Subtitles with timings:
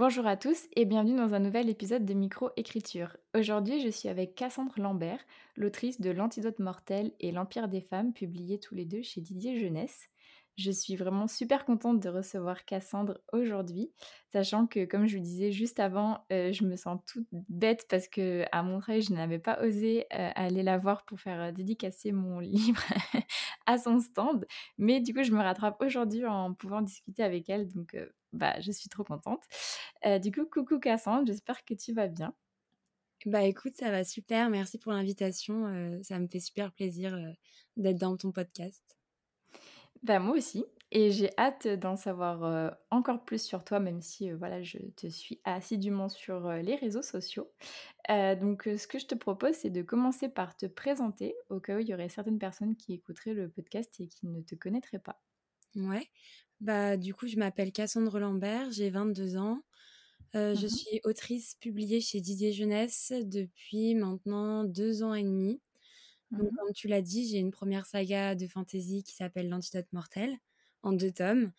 [0.00, 3.18] Bonjour à tous et bienvenue dans un nouvel épisode de Microécriture.
[3.36, 5.18] Aujourd'hui, je suis avec Cassandre Lambert,
[5.56, 10.08] l'autrice de L'Antidote mortel et L'Empire des femmes, publiés tous les deux chez Didier Jeunesse.
[10.56, 13.92] Je suis vraiment super contente de recevoir Cassandre aujourd'hui,
[14.32, 18.08] sachant que, comme je vous disais juste avant, euh, je me sens toute bête parce
[18.08, 22.12] que à Montreuil, je n'avais pas osé euh, aller la voir pour faire euh, dédicacer
[22.12, 22.82] mon livre
[23.66, 24.46] à son stand.
[24.78, 27.68] Mais du coup, je me rattrape aujourd'hui en pouvant discuter avec elle,
[28.32, 29.42] bah, je suis trop contente.
[30.22, 32.34] du coup, coucou Cassandre, j'espère que tu vas bien.
[33.26, 37.18] Bah écoute, ça va super, merci pour l'invitation, ça me fait super plaisir
[37.76, 38.96] d'être dans ton podcast.
[40.02, 44.60] Bah, moi aussi et j'ai hâte d'en savoir, encore plus sur toi, même si, voilà,
[44.60, 47.48] je te suis assidûment sur, les réseaux sociaux.
[48.08, 51.78] donc ce que je te propose, c'est de commencer par te présenter, au cas où
[51.78, 55.20] il y aurait certaines personnes qui écouteraient le podcast et qui ne te connaîtraient pas.
[55.76, 56.06] Ouais,
[56.60, 59.62] bah, du coup, je m'appelle Cassandre Lambert, j'ai 22 ans.
[60.34, 65.60] Je mmh suis autrice publiée chez Didier Jeunesse depuis maintenant 2 ans et demi.
[66.38, 69.92] Donc, mmh comme tu l'as dit, j'ai une première saga de fantasy qui s'appelle L'Antidote
[69.92, 70.36] mortel
[70.82, 71.52] en deux tomes.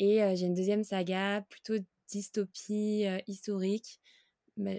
[0.00, 1.74] Et j'ai une deuxième saga plutôt
[2.08, 4.00] dystopie historique.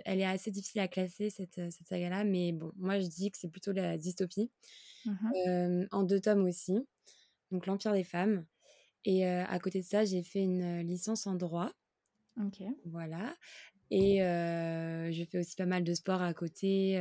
[0.05, 2.23] elle est assez difficile à classer, cette, cette saga-là.
[2.25, 4.51] Mais bon, moi, je dis que c'est plutôt la dystopie.
[5.05, 6.77] Mmh en deux tomes aussi.
[7.51, 8.45] Donc, L'Empire des femmes.
[9.09, 11.71] Et à côté de ça, j'ai fait une licence en droit.
[12.39, 12.61] Ok.
[12.85, 13.33] Voilà.
[13.89, 16.99] Et je fais aussi pas mal de sport à côté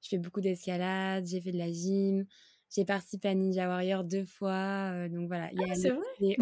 [0.00, 2.24] je fais beaucoup d'escalade, j'ai fait de la gym,
[2.70, 5.08] j'ai participé à Ninja Warrior deux fois.
[5.08, 6.04] donc voilà, il y a ah, c'est vrai?
[6.20, 6.36] il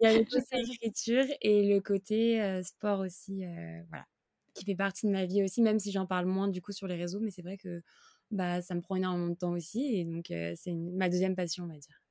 [0.00, 3.44] y a le côté écriture et le côté sport aussi,
[3.88, 4.06] voilà,
[4.54, 6.86] qui fait partie de ma vie aussi, même si j'en parle moins du coup sur
[6.86, 7.82] les réseaux, mais c'est vrai que
[8.30, 11.68] bah, ça me prend énormément de temps aussi et donc c'est ma deuxième passion, on
[11.68, 12.05] va dire.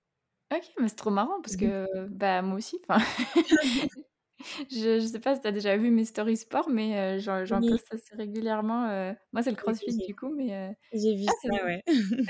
[0.51, 3.03] Ok, mais c'est trop marrant parce mmh que bah, moi aussi, enfin,
[4.69, 7.63] Je je sais pas si tu as déjà vu mes stories sport, mais j'en j'en
[7.63, 8.87] poste assez régulièrement,
[9.33, 11.83] moi c'est le crossfit du coup, mais j'ai vu ah ça, ouais.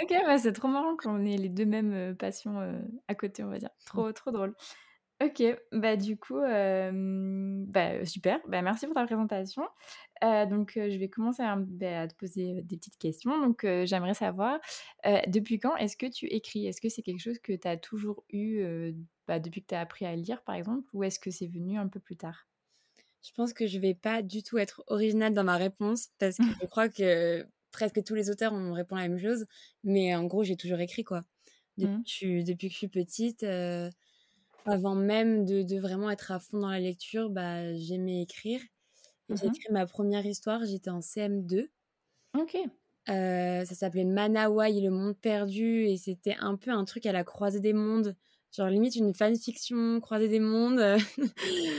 [0.04, 2.60] OK, bah, c'est trop marrant qu'on ait les 2 mêmes, passions,
[3.08, 3.70] à côté, on va dire.
[3.94, 4.06] Mmh.
[4.06, 4.56] Trop, trop drôle.
[5.24, 9.64] OK, bah, du coup, bah, super, bah, merci pour ta présentation.
[10.22, 13.40] Donc je vais commencer à, bah, à te poser, des petites questions.
[13.40, 14.60] Donc j'aimerais savoir,
[15.28, 16.68] depuis quand est-ce que tu écris?
[16.68, 18.94] Est-ce que c'est quelque chose que tu as toujours eu,
[19.28, 21.78] bah, depuis que tu as appris à lire, par exemple, ou est-ce que c'est venu
[21.78, 22.48] un peu plus tard?
[23.24, 26.44] Je pense que je vais pas du tout être originale dans ma réponse parce que
[26.62, 29.46] je crois que presque tous les auteurs on me répond la même chose,
[29.84, 31.24] mais en gros, j'ai toujours écrit, quoi.
[31.78, 32.44] Depuis, mmh.
[32.44, 33.46] depuis que je suis petite,
[34.66, 38.62] avant même de, vraiment être à fond dans la lecture, bah, j'aimais écrire.
[39.30, 41.68] J'ai mmh écrit ma première histoire, j'étais en CM2.
[42.38, 42.58] Ok.
[43.08, 47.60] ça s'appelait Manawai, le monde perdu, et c'était un peu un truc à la croisée
[47.60, 48.16] des mondes
[48.56, 50.98] genre limite une fanfiction croisée des mondes.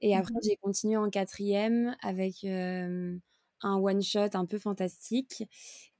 [0.00, 3.20] et après, mmh j'ai continué en quatrième avec un
[3.62, 5.44] one-shot un peu fantastique.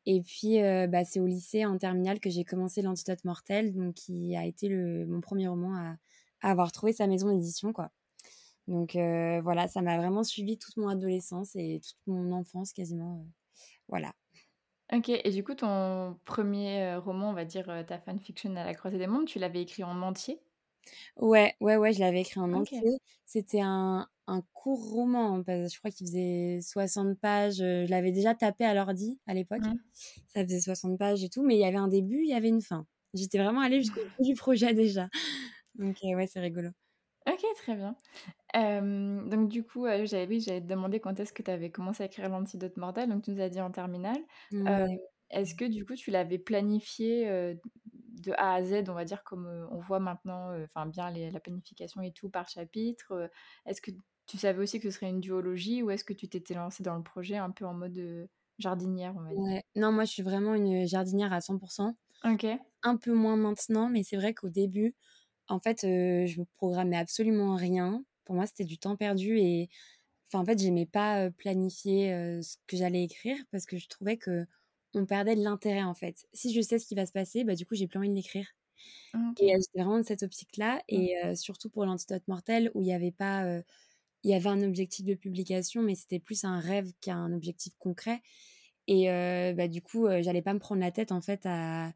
[0.06, 4.37] Et puis, bah, c'est au lycée, en terminale, que j'ai commencé L'Antidote mortel, donc qui
[4.37, 5.97] a été le, mon premier roman à,
[6.41, 7.91] avoir trouvé sa maison d'édition, quoi.
[8.66, 8.94] Donc
[9.43, 13.26] voilà, ça m'a vraiment suivi toute mon adolescence et toute mon enfance quasiment.
[13.88, 14.12] voilà.
[14.93, 18.99] OK et du coup, ton premier roman, on va dire, ta fanfiction à la croisée
[18.99, 20.41] des mondes, tu l'avais écrit en entier?
[21.16, 22.81] Ouais, ouais, ouais, je l'avais écrit en entier.
[23.26, 28.12] C'était un un court roman, hein, parce je crois qu'il faisait 60 pages, je l'avais
[28.12, 29.62] déjà tapé à l'ordi à l'époque.
[29.62, 29.78] Mmh.
[30.28, 32.49] Ça faisait 60 pages et tout, mais il y avait un début, il y avait
[32.49, 32.87] une fin.
[33.15, 35.09] J'étais vraiment allée jusqu'au bout du projet déjà.
[35.78, 36.70] Donc ouais, c'est rigolo.
[37.26, 37.96] OK, très bien.
[38.54, 42.06] donc du coup, j'avais oui, j'allais te demander quand est-ce que tu avais commencé à
[42.06, 44.18] écrire L'Antidote mortel, donc tu nous as dit en terminale.
[45.30, 47.54] est-ce que du coup tu l'avais planifié,
[48.22, 52.00] de A à Z, on va dire comme, on voit maintenant, enfin bien la planification
[52.02, 53.31] et tout par chapitre?
[53.66, 53.90] est-ce que
[54.26, 56.96] tu savais aussi que ce serait une duologie ou est-ce que tu t'étais lancée dans
[56.96, 58.28] le projet un peu en mode,
[58.58, 59.62] jardinière, on va dire?
[59.76, 61.58] Non, moi je suis vraiment une jardinière à 100
[62.24, 62.46] OK.
[62.82, 64.94] Un peu moins maintenant, mais c'est vrai qu'au début
[65.48, 68.04] en fait, je me programmais absolument rien.
[68.24, 69.68] Pour moi, c'était du temps perdu et
[70.28, 72.10] enfin, en fait, j'aimais pas planifier
[72.42, 74.46] ce que j'allais écrire parce que je trouvais que
[74.94, 76.26] on perdait de l'intérêt en fait.
[76.32, 78.14] Si je sais ce qui va se passer, bah du coup, j'ai plus envie de
[78.14, 78.46] l'écrire.
[79.40, 80.94] Et j'étais vraiment de cette optique-là mmh.
[80.94, 83.44] et surtout pour l'antidote mortel où il y avait pas
[84.24, 88.22] il y avait un objectif de publication mais c'était plus un rêve qu'un objectif concret
[88.88, 89.06] et
[89.54, 91.92] bah du coup, j'allais pas me prendre la tête en fait à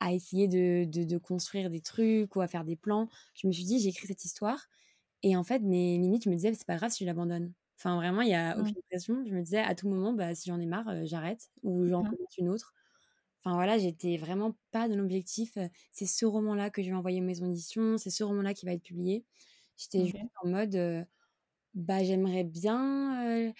[0.00, 3.08] à essayer de, de, construire des trucs ou à faire des plans.
[3.34, 4.66] Je me suis dit, j'écris cette histoire.
[5.22, 7.52] Et en fait, mes limites, je me disais, c'est pas grave si je l'abandonne.
[7.78, 9.22] Enfin, vraiment, il n'y a aucune pression.
[9.26, 12.10] Je me disais, à tout moment, bah, si j'en ai marre, j'arrête ou j'en mmh.
[12.10, 12.74] commence une autre.
[13.42, 15.56] Enfin voilà, j'étais vraiment pas dans l'objectif.
[15.92, 18.72] C'est ce roman-là que je vais envoyer aux maisons d'édition, c'est ce roman-là qui va
[18.72, 19.24] être publié.
[19.78, 21.06] J'étais juste en mode,
[21.74, 23.52] bah j'aimerais bien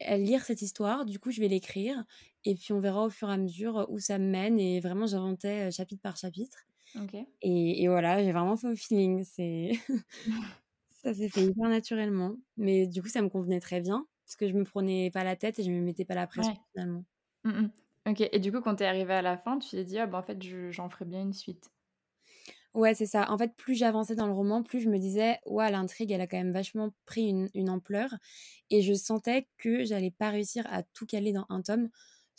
[0.00, 2.04] lire cette histoire, du coup je vais l'écrire
[2.44, 5.06] et puis on verra au fur et à mesure où ça me mène et vraiment
[5.06, 6.58] j'inventais chapitre par chapitre.
[7.42, 9.24] Et, et, voilà, j'ai vraiment fait au feeling.
[9.24, 9.72] C'est
[10.90, 14.48] ça s'est fait hyper naturellement, mais du coup ça me convenait très bien parce que
[14.48, 17.04] je me prenais pas la tête et je me mettais pas la pression finalement.
[17.44, 17.68] Mmh
[18.06, 20.06] OK et du coup, quand tu es arrivée à la fin, tu t'es dit: «Ah
[20.06, 20.40] bah, en fait,
[20.70, 21.70] j'en ferai bien une suite»?
[22.74, 23.30] Ouais, c'est ça.
[23.30, 26.26] En fait, plus j'avançais dans le roman, plus je me disais: «Ouais, l'intrigue, elle a
[26.26, 28.14] quand même vachement pris une ampleur»
[28.70, 31.88] et je sentais que j'allais pas réussir à tout caler dans un tome.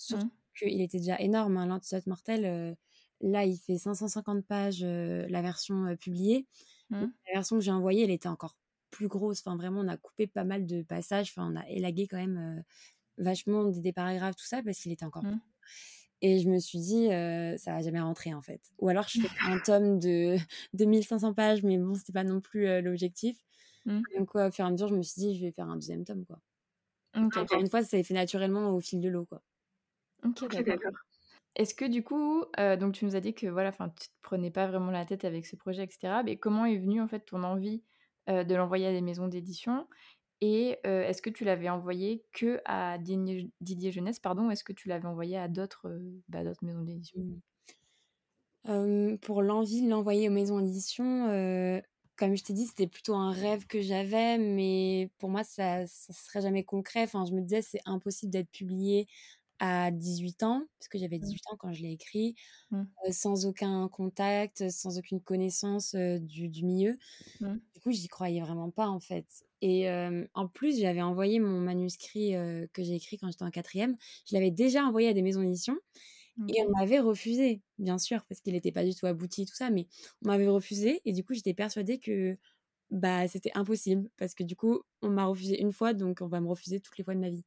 [0.01, 0.31] Surtout mmh.
[0.57, 2.77] qu'il était déjà énorme, hein, L'Antidote mortel,
[3.21, 6.48] là, il fait 550 pages, la version, publiée.
[6.89, 7.06] Mmh.
[7.27, 8.56] La version que j'ai envoyée, elle était encore
[8.89, 9.39] plus grosse.
[9.45, 11.31] Enfin, vraiment, on a coupé pas mal de passages.
[11.36, 12.63] Enfin, on a élagué quand même,
[13.18, 15.39] vachement des paragraphes, tout ça, parce qu'il était encore mmh.
[16.24, 17.07] Et je me suis dit,
[17.57, 18.62] ça va jamais rentrer en fait.
[18.77, 20.38] Ou alors je fais un tome de
[20.74, 23.38] 2500 pages, mais bon, c'était pas non plus l'objectif.
[23.86, 24.01] Mmh.
[24.18, 25.75] Donc, quoi, au fur et à mesure, je me suis dit, je vais faire un
[25.75, 26.39] deuxième tome, quoi.
[27.13, 29.42] Encore une fois, ça s'est fait naturellement au fil de l'eau, quoi.
[30.23, 30.91] Ok, d'accord.
[31.56, 34.51] Est-ce que du coup, donc tu nous as dit que voilà, enfin, tu te prenais
[34.51, 36.21] pas vraiment la tête avec ce projet, etc.
[36.23, 37.83] Mais comment est venue en fait ton envie
[38.27, 39.88] de l'envoyer à des maisons d'édition?
[40.39, 44.88] Et est-ce que tu l'avais envoyé que à Didier Jeunesse, pardon, ou est-ce que tu
[44.88, 47.19] l'avais envoyé à d'autres bah, d'autres maisons d'édition?
[48.65, 49.17] Mmh.
[49.17, 51.25] Pour l'envie de l'envoyer aux maisons d'édition,
[52.15, 55.88] comme je t'ai dit, c'était plutôt un rêve que j'avais, mais pour moi, ça ne
[55.88, 57.03] serait jamais concret.
[57.03, 59.07] Enfin, je me disais, c'est impossible d'être publié
[59.63, 61.54] à 18 ans, parce que j'avais 18 mmh.
[61.54, 62.34] ans quand je l'ai écrit,
[62.72, 62.84] mmh.
[63.12, 66.98] sans aucun contact, sans aucune connaissance du, du, milieu.
[67.40, 69.28] Du coup, j'y croyais vraiment pas, en fait.
[69.62, 69.88] Et
[70.34, 72.31] en plus, j'avais envoyé mon manuscrit
[72.74, 73.96] que j'ai écrit quand j'étais en quatrième.
[74.25, 75.78] Je l'avais déjà envoyé à des maisons d'édition.
[76.48, 79.69] Et on m'avait refusé, bien sûr, parce qu'il n'était pas du tout abouti, tout ça,
[79.69, 79.88] mais
[80.25, 81.02] on m'avait refusé.
[81.06, 82.36] Et du coup, j'étais persuadée que
[82.90, 86.42] bah, c'était impossible, parce que du coup, on m'a refusé une fois, donc on va
[86.42, 87.46] me refuser toutes les fois de ma vie.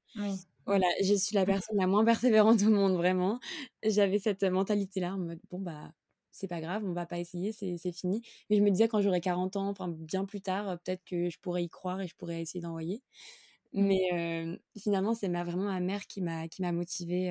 [0.66, 3.38] Voilà, je suis la personne la moins persévérante au monde, vraiment.
[3.84, 5.92] J'avais cette mentalité-là, en mode, bon, bah,
[6.30, 8.22] c'est pas grave, on va pas essayer, c'est fini.
[8.50, 11.38] Mais je me disais quand j'aurai 40 ans, enfin bien plus tard, peut-être que je
[11.38, 13.02] pourrais y croire et je pourrais essayer d'envoyer.
[13.72, 13.82] Mmh.
[13.86, 17.30] Mais finalement, c'est ma, vraiment ma mère qui m'a qui m'a motivée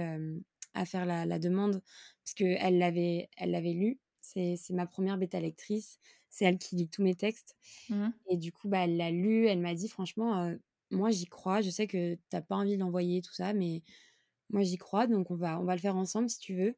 [0.74, 1.82] à faire la, la demande
[2.24, 4.00] parce que elle l'avait elle l'avait lu.
[4.22, 6.00] C'est ma première bêta lectrice.
[6.30, 7.56] C'est elle qui lit tous mes textes.
[7.90, 8.10] Mmh.
[8.30, 9.48] Et du coup, bah, elle l'a lu.
[9.48, 10.56] Elle m'a dit franchement,
[10.94, 11.62] moi j'y crois.
[11.62, 13.84] Je sais que t'as pas envie d'envoyer tout ça, mais
[14.50, 15.08] moi j'y crois.
[15.08, 16.76] Donc on va on va le faire ensemble si tu veux.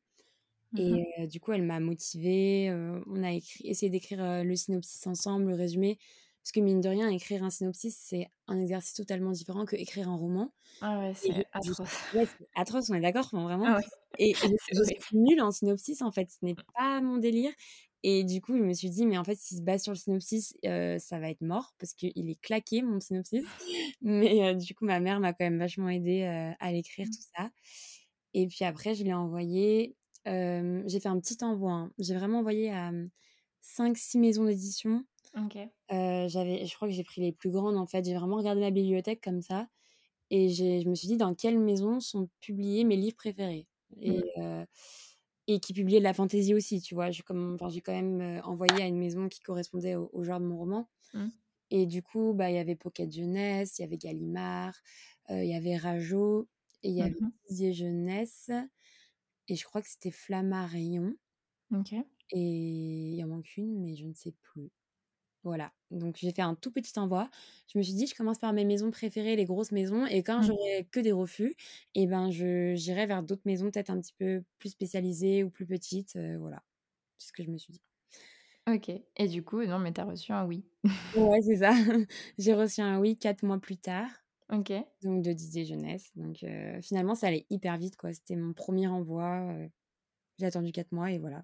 [0.73, 2.69] Mmh et du coup, elle m'a motivée.
[3.07, 5.97] on a écrit, essayé d'écrire le synopsis ensemble, le résumé.
[6.45, 10.07] Parce que mine de rien, écrire un synopsis, c'est un exercice totalement différent que écrire
[10.09, 10.53] un roman.
[10.79, 11.79] Ah ouais, c'est atroce.
[12.13, 13.65] Ouais, atroce, on est d'accord, vraiment.
[13.67, 13.79] Ah
[14.19, 14.35] et,
[14.71, 16.29] je suis nulle en synopsis, en fait.
[16.29, 17.51] Ce n'est pas mon délire.
[18.07, 19.97] Et du coup, je me suis dit, mais en fait, s'il se base sur le
[19.97, 23.43] synopsis, ça va être mort parce qu'il est claqué, mon synopsis.
[24.01, 26.21] Mais du coup, ma mère m'a quand même vachement aidée
[26.59, 27.09] à l'écrire, mmh.
[27.09, 27.49] tout ça.
[28.35, 29.95] Et puis après, je l'ai envoyé
[30.27, 31.71] j'ai fait un petit envoi.
[31.71, 31.91] Hein.
[31.97, 32.91] J'ai vraiment envoyé à
[33.63, 35.03] 5-6 maisons d'édition.
[36.27, 38.05] j'avais, je crois que j'ai pris les plus grandes en fait.
[38.05, 39.67] J'ai vraiment regardé ma bibliothèque comme ça.
[40.29, 43.65] Et je me suis dit dans quelles maisons sont publiés mes livres préférés?
[43.99, 44.65] Et, mmh.
[45.47, 47.11] Et qui publiaient de la fantaisie aussi, tu vois.
[47.11, 50.89] J'ai, quand même envoyé à une maison qui correspondait au, genre de mon roman.
[51.13, 51.27] Mmh.
[51.71, 54.75] Et du coup, bah, il y avait Pocket Jeunesse, il y avait Gallimard,
[55.29, 56.47] il y avait Rajo,
[56.83, 57.15] et il y avait
[57.49, 58.51] Didier Jeunesse.
[59.47, 61.15] Et je crois que c'était Flammarion.
[61.73, 61.93] OK.
[62.31, 64.71] Et il y en manque une, mais je ne sais plus.
[65.45, 65.71] Voilà.
[65.91, 67.29] Donc j'ai fait un tout petit envoi.
[67.71, 70.39] Je me suis dit, je commence par mes maisons préférées, les grosses maisons, et quand
[70.39, 70.43] mmh.
[70.43, 71.55] j'aurai que des refus,
[71.93, 75.51] et eh ben je j'irai vers d'autres maisons peut-être un petit peu plus spécialisées ou
[75.51, 76.17] plus petites.
[76.39, 76.63] voilà.
[77.19, 77.81] C'est ce que je me suis dit.
[78.67, 78.89] Ok.
[78.89, 80.65] Et du coup, non, mais tu as reçu un oui.
[81.15, 81.71] ouais, c'est ça.
[82.39, 84.09] j'ai reçu un oui quatre mois plus tard.
[84.51, 84.73] OK.
[85.03, 86.11] Donc de Didier Jeunesse.
[86.15, 86.43] Donc
[86.81, 88.11] finalement, ça allait hyper vite, quoi.
[88.13, 89.55] C'était mon premier envoi.
[90.39, 91.43] j'ai attendu 4 mois et voilà.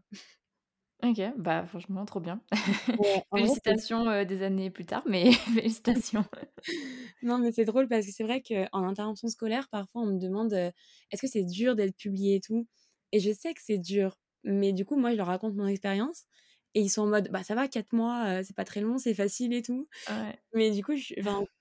[1.03, 2.41] OK, bah franchement, trop bien.
[3.33, 6.25] félicitations des années plus tard, mais félicitations.
[7.23, 10.53] non, mais c'est drôle parce que c'est vrai qu'en intervention scolaire, parfois on me demande
[10.53, 12.67] est-ce que c'est dur d'être publié et tout?
[13.11, 16.25] Et je sais que c'est dur, mais du coup, moi, je leur raconte mon expérience.
[16.73, 19.13] Et ils sont en mode, bah ça va, 4 mois, c'est pas très long, c'est
[19.13, 19.89] facile et tout.
[20.53, 20.93] Mais du coup,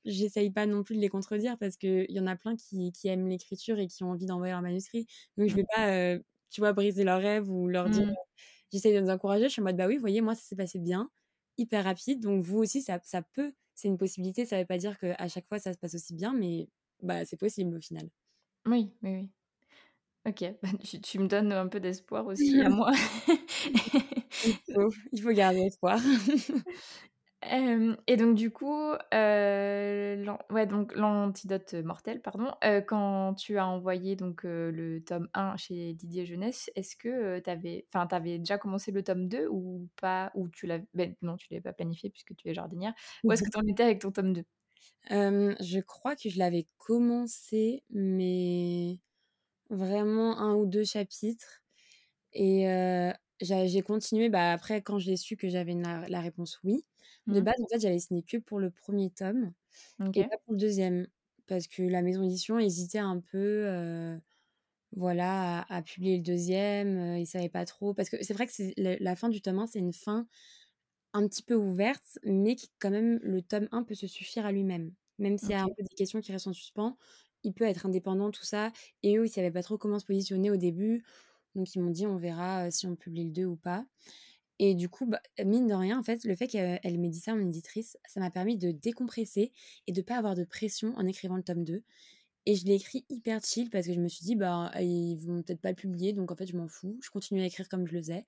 [0.05, 3.09] j'essaye pas non plus de les contredire parce qu'il y en a plein qui, qui
[3.09, 5.09] aiment l'écriture et qui ont envie d'envoyer leur manuscrit.
[5.37, 5.57] Donc je mmh.
[5.57, 8.15] vais pas, tu vois, briser leurs rêves ou leur dire, mmh.
[8.73, 9.45] J'essaie de les encourager.
[9.45, 11.11] Je suis en mode: «Bah oui, vous voyez, moi, ça s'est passé bien,
[11.59, 14.99] hyper rapide, donc vous aussi, ça ça peut c'est une possibilité, ça veut pas dire
[14.99, 16.69] qu'à chaque fois ça se passe aussi bien, mais
[17.03, 18.11] bah, c'est possible au final».
[18.67, 19.31] Oui, oui, oui.
[20.27, 22.93] OK, bah, tu tu me donnes un peu d'espoir aussi à moi.
[24.43, 25.99] Il faut, il faut garder espoir.
[27.43, 32.53] Et donc du coup, ouais, donc l'antidote mortel, pardon,
[32.87, 37.87] quand tu as envoyé donc le tome 1 chez Didier Jeunesse, est-ce que, tu avais
[37.95, 40.31] enfin, avais déjà commencé le tome 2 ou pas?
[40.35, 42.93] Ou tu l'avais beh, non, tu l'avais pas planifié puisque tu es jardinière.
[43.27, 44.45] Où est-ce que tu en étais avec ton tome 2?
[45.11, 49.01] Hem, je crois que je l'avais commencé, mais
[49.71, 51.63] vraiment un ou 2 chapitres
[52.35, 52.67] et
[53.43, 56.85] j'ai continué, bah, après quand j'ai su que j'avais la réponse «oui».
[57.31, 57.43] De Mmh.
[57.43, 59.53] base, en fait, j'avais signé que pour le premier tome
[60.15, 61.09] et pas pour le deuxième
[61.49, 64.19] parce que la maison d'édition hésitait un peu,
[64.93, 66.99] voilà, à à publier le deuxième.
[67.17, 69.59] e ils savaient pas trop parce que c'est vrai que c'est la fin du tome
[69.61, 70.27] 1, c'est une fin
[71.15, 74.53] un petit peu ouverte, mais qui quand même le tome 1 peut se suffire à
[74.53, 74.95] lui-même.
[75.19, 75.77] Même s'il y a un OK.
[75.77, 76.97] peu des questions qui restent en suspens,
[77.45, 78.73] il peut être indépendant, tout ça
[79.03, 81.05] et eux, ils savaient pas trop comment se positionner au début,
[81.57, 83.87] donc ils m'ont dit: «On verra, si on publie le 2 ou pas»
[84.61, 87.35] et du coup, bah, mine de rien, en fait, le fait qu'elle m'ait dit ça,
[87.35, 89.53] mon éditrice, ça m'a permis de décompresser
[89.89, 91.85] et de pas avoir de pression en écrivant le tome 2
[92.47, 95.43] et je l'ai écrit hyper chill parce que je me suis dit: «Bah, ils vont
[95.43, 96.99] peut-être pas le publier, donc en fait, je m'en fous».
[97.03, 98.27] Je continue à écrire comme je le faisais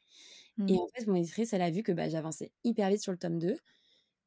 [0.69, 0.79] et Mmh.
[0.79, 3.39] en fait, mon éditrice, elle a vu que, bah, j'avançais hyper vite sur le tome
[3.39, 3.57] 2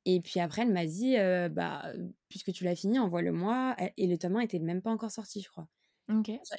[0.06, 1.16] et puis après, elle m'a dit,
[1.52, 1.94] «Bah,
[2.30, 5.50] puisque tu l'as fini, envoie-le-moi» et le tome 1 était même pas encore sorti, je
[5.50, 5.70] crois.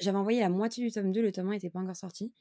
[0.01, 2.35] J'avais envoyé la moitié du tome 2, le tome 1 était pas encore sorti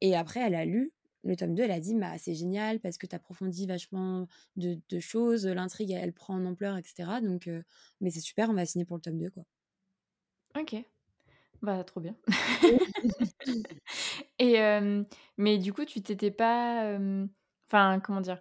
[0.00, 0.92] et après elle a lu
[1.28, 4.78] le tome 2, elle a dit: «Bah, c'est génial parce que tu approfondis vachement de
[4.88, 7.64] de choses, l'intrigue, elle prend en ampleur et cetera donc heu,
[8.00, 9.44] mais c'est super, on va signer pour le tome 2, quoi».
[10.56, 10.84] OK.
[11.62, 12.16] Bah, trop bien.
[14.38, 14.56] Et
[15.36, 16.98] mais du coup, tu t'étais pas,
[17.70, 18.40] enfin, comment dire?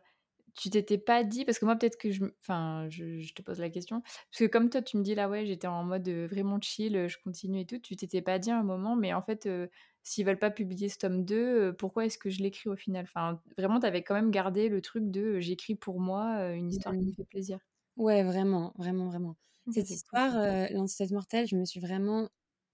[0.55, 3.59] Tu t'étais pas dit parce que moi peut-être que je enfin, je je te pose
[3.61, 6.27] la question, parce que comme toi tu me dis là: «Ouais, j'étais en mode, heu,
[6.27, 9.21] vraiment chill, je continue et tout», tu t'étais pas dit à un moment: «Mais en
[9.23, 9.69] fait, heu,
[10.07, 13.05] s'ils veulent pas publier ce tome 2, heu, pourquoi est-ce que je l'écris au final?»
[13.05, 16.55] enfin, vraiment, tu avais quand même gardé le truc de, heu: «J'écris pour moi, heu,
[16.55, 17.11] une histoire qui Mmh.
[17.11, 17.59] me fait plaisir».
[17.97, 19.37] Ouais, vraiment, vraiment, vraiment.
[19.67, 20.57] OK, Cette histoire, ça.
[20.67, 22.29] heu, l'antidote mortel, je me suis vraiment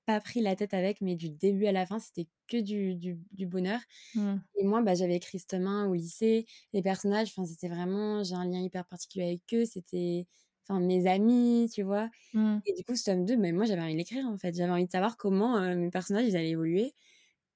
[0.06, 3.20] pas pris la tête avec, mais du début à la fin, c'était que du du
[3.32, 3.80] du bonheur
[4.14, 4.44] Mmh.
[4.60, 6.46] et moi, bah, j'avais écrit ce tome 1 au lycée.
[6.74, 10.28] Les personnages, enfin, c'était vraiment j'ai un lien hyper particulier avec eux, c'était,
[10.68, 12.10] enfin, mes amis, tu vois?
[12.34, 12.64] Mmh.
[12.66, 14.56] Et du coup, ce tome 2, mais moi, j'avais envie de l'écrire, en fait.
[14.56, 16.94] J'avais envie de savoir comment, mes personnages, ils allaient évoluer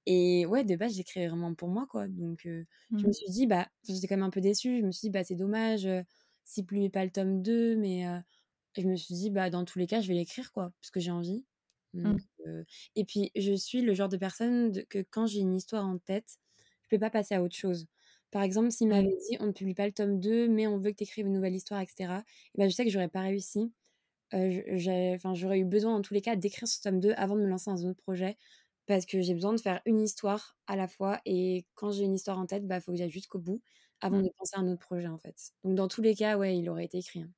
[0.07, 3.07] et ouais, de base, j'écrivais vraiment pour moi, quoi donc je Mmh.
[3.07, 4.79] me suis dit, bah j'étais quand même un peu déçue.
[4.79, 6.03] Je me suis dit: «Bah, c'est dommage, heu,
[6.45, 8.05] s'ils publient pas le tome 2» mais
[8.77, 10.99] je me suis dit: «Bah, dans tous les cas, je vais l'écrire, quoi, parce que
[11.01, 11.45] j'ai envie».
[11.95, 12.27] Donc Mmh.
[12.95, 15.97] et puis, je suis le genre de personne de que quand j'ai une histoire en
[15.99, 16.37] tête,
[16.83, 17.87] je peux pas passer à autre chose.
[18.31, 18.89] Par exemple, s'ils Mmh.
[18.89, 21.27] m'avaient dit: «On ne publie pas le tome 2, mais on veut que tu écrives
[21.27, 22.19] une nouvelle histoire» et cetera
[22.55, 23.73] et bah, je sais que j'aurais pas réussi.
[24.33, 27.71] J'aurais eu besoin, dans tous les cas, d'écrire ce tome 2 avant de me lancer
[27.71, 28.37] dans un autre projet
[28.87, 32.15] parce que j'ai besoin de faire une histoire à la fois et quand j'ai une
[32.15, 33.61] histoire en tête, bah, faut que j'aille jusqu'au bout
[34.01, 34.23] avant Mmh.
[34.23, 35.35] de penser à un autre projet, en fait.
[35.63, 37.31] Donc dans tous les cas, ouais, il aurait été écrit, hein.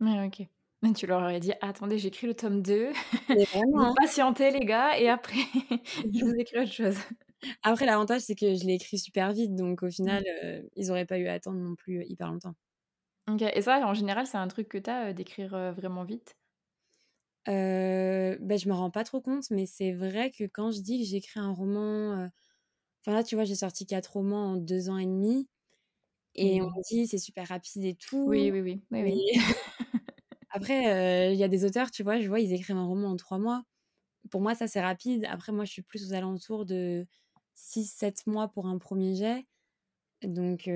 [0.00, 0.46] Ouais, OK.
[0.82, 2.92] Mais tu leur aurais dit: «Attendez, j'écris le tome 2,
[3.32, 3.96] Mais vous vraiment, hein.
[3.96, 5.34] patientez les gars et après
[6.14, 6.96] je vous écris autre chose».
[7.62, 10.18] Après, l'avantage, c'est que je l'ai écrit super vite, donc au Mmh.
[10.18, 12.54] final, heu, ils auraient pas eu à attendre non plus, heu, hyper longtemps.
[13.28, 16.36] OK et ça, en général, c'est un truc que tu as, heu, d'écrire, vraiment vite?
[17.48, 21.00] Heu, beh, je m'en rends pas trop compte, mais c'est vrai que quand je dis
[21.02, 22.30] que j'écris un roman, heu
[23.06, 25.48] enfin là, tu vois, j'ai sorti 4 romans en 2 ans et demi
[26.36, 26.70] et on Oui.
[26.78, 28.82] me dit: «C'est super rapide et tout», oui, oui.
[28.90, 29.12] Oui,
[30.50, 33.10] après, heu, il y a des auteurs, tu vois, je vois, ils écrivent un roman
[33.10, 33.64] en 3 mois.
[34.30, 35.26] Pour moi, ça, c'est rapide.
[35.30, 37.06] Après, moi, je suis plus aux alentours de
[37.54, 39.46] 6-7 mois pour un 1er jet,
[40.24, 40.70] donc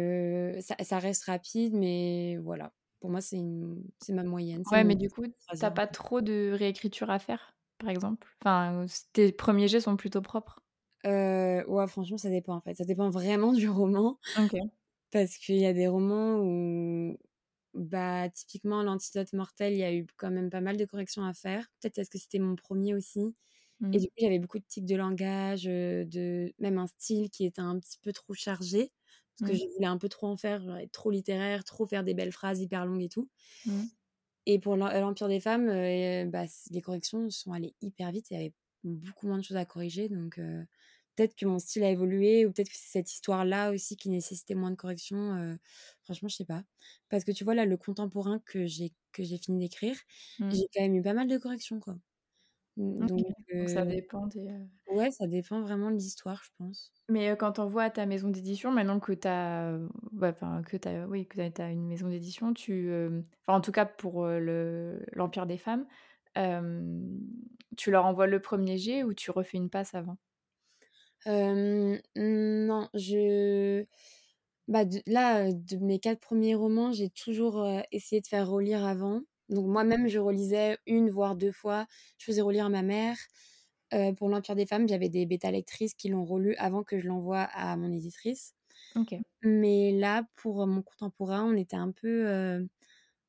[0.63, 2.73] ça ça reste rapide, mais voilà.
[3.03, 5.87] Pour moi, c'est une ma moyenne, Ouais, mais du coup, tu as croisière, un pas
[5.89, 8.29] trop de réécriture à faire, par exemple?
[8.41, 10.61] Enfin, tes 1ers jets sont plutôt propres?
[11.05, 12.75] Heu, ouais, franchement, ça dépend, en fait.
[12.75, 14.57] Ça dépend vraiment du roman OK.
[15.13, 17.19] parce qu'il y a des romans où,
[17.75, 21.35] bah, typiquement, l'antidote mortel, il y a eu quand même pas mal de corrections à
[21.35, 21.69] faire.
[21.81, 23.37] Peut-être parce que c'était mon 1er aussi
[23.93, 24.03] et Mmh.
[24.03, 27.63] du coup, avait beaucoup de tics de langage, heu, de même un style qui était
[27.63, 28.93] un petit peu trop chargé
[29.35, 29.59] parce que Mmh.
[29.59, 32.33] je voulais un peu trop en faire, genre être trop littéraire, trop faire des belles
[32.33, 33.29] phrases hyper longues et tout
[33.65, 33.87] Mmh.
[34.47, 38.31] et pour l'Em l'Empire des femmes, heu, bah, les corrections sont allées hyper vite.
[38.31, 40.67] Il y avait beaucoup moins de choses à corriger donc heu,
[41.17, 44.55] peut-être que mon style a évolué ou peut-être que c'est cette histoire-là aussi qui nécessitait
[44.57, 45.59] moins de corrections, heu,
[46.03, 46.65] franchement, je sais pas.
[47.11, 49.97] Parce que tu vois, là, le contemporain que j'ai que j'ai fini d'écrire,
[50.39, 50.63] Mmh.
[50.63, 51.99] j'ai quand même eu pas mal de corrections, quoi.
[52.77, 53.23] Mmh, donc
[53.59, 54.49] donc ça dépend des,
[54.87, 56.91] ouais, ça dépend vraiment de l'histoire, je pense.
[57.09, 59.77] Mais quand envoies à ta maison d'édition, maintenant que tu as,
[60.67, 62.91] que as oui, que as une maison d'édition, tu,
[63.47, 65.87] enfin en tout cas pour, le l'Empire des femmes,
[67.77, 70.17] tu leur envoies le 1er jet ou tu refais une passe avant?
[71.25, 73.85] Hem, non, je
[74.69, 79.23] bah, de là, de mes 4 premiers romans, j'ai toujours, essayé de faire relire avant.
[79.53, 81.87] Donc moi-même, je relisais 1 voire 2 fois.
[82.19, 83.17] Je faisais relire à ma mère.
[83.95, 87.07] Heu, pour l'Empire des femmes, j'avais des bêta lectrices qui l'ont relu avant que je
[87.09, 88.55] l'envoie à mon éditrice.
[89.45, 92.69] Mais là, pour mon contemporain, on était un peu, heu,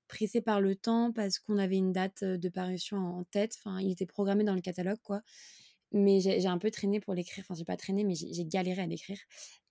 [0.07, 3.55] pressés par le temps parce qu'on avait une date, de parution en tête.
[3.59, 5.21] Enfin, il était programmé dans le catalogue, quoi.
[5.93, 7.45] Mais j'ai un peu traîné pour l'écrire.
[7.47, 9.19] Enfin, j'ai pas traîné, mais j'ai galéré à l'écrire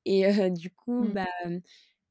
[0.06, 1.14] et heu, du coup, Mmh.
[1.14, 1.26] bah,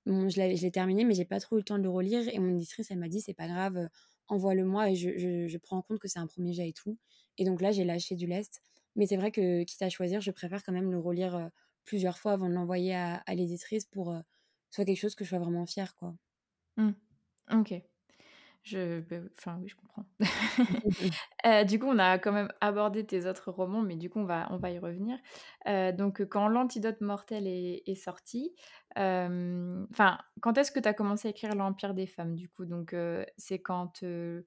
[0.06, 2.28] bon, je je l'ai terminé, mais j'ai pas trop eu le temps de le relire
[2.30, 3.88] et mon éditrice, elle m'a dit: «C'est pas grave,
[4.32, 6.98] envoie-le-moi et je je je prends en compte que c'est un 1er jet et tout»
[7.40, 8.62] et donc là, j'ai lâché du lest.
[8.98, 11.50] Mais c'est vrai que, quitte à choisir, je préfère quand même le relire, heu,
[11.86, 14.26] plusieurs fois avant de l'envoyer à à l'éditrice pour, heu, que
[14.72, 16.16] ce soit quelque chose que je sois vraiment fière, quoi.
[16.78, 16.92] Mmh.
[17.52, 17.74] OK.
[18.64, 20.06] Je bah, enfin, oui, je comprends.
[21.46, 24.26] Heu, du coup, on a quand même abordé tes autres romans, mais du coup, on
[24.26, 25.18] va on va y revenir.
[25.98, 28.54] Donc quand L'Antidote mortel est est sorti,
[28.96, 32.66] enfin, quand est-ce que tu as commencé à écrire L'Empire des femmes, du coup?
[32.66, 32.96] Donc
[33.38, 34.46] c'est quand, tu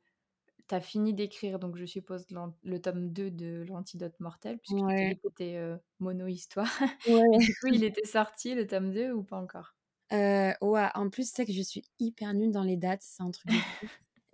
[0.71, 2.27] as fini d'écrire, donc je suppose
[2.65, 5.05] le tome 2 de L'Antidote mortel, puisque Ouais.
[5.05, 6.71] dit que tu es, mono histoire.
[7.05, 7.39] Ouais.
[7.47, 9.77] Du coup, il était sorti le tome 2 ou pas encore?
[10.13, 13.31] Heu, ouais, en plus, sais que je suis hyper nulle dans les dates, c'est un
[13.31, 13.51] truc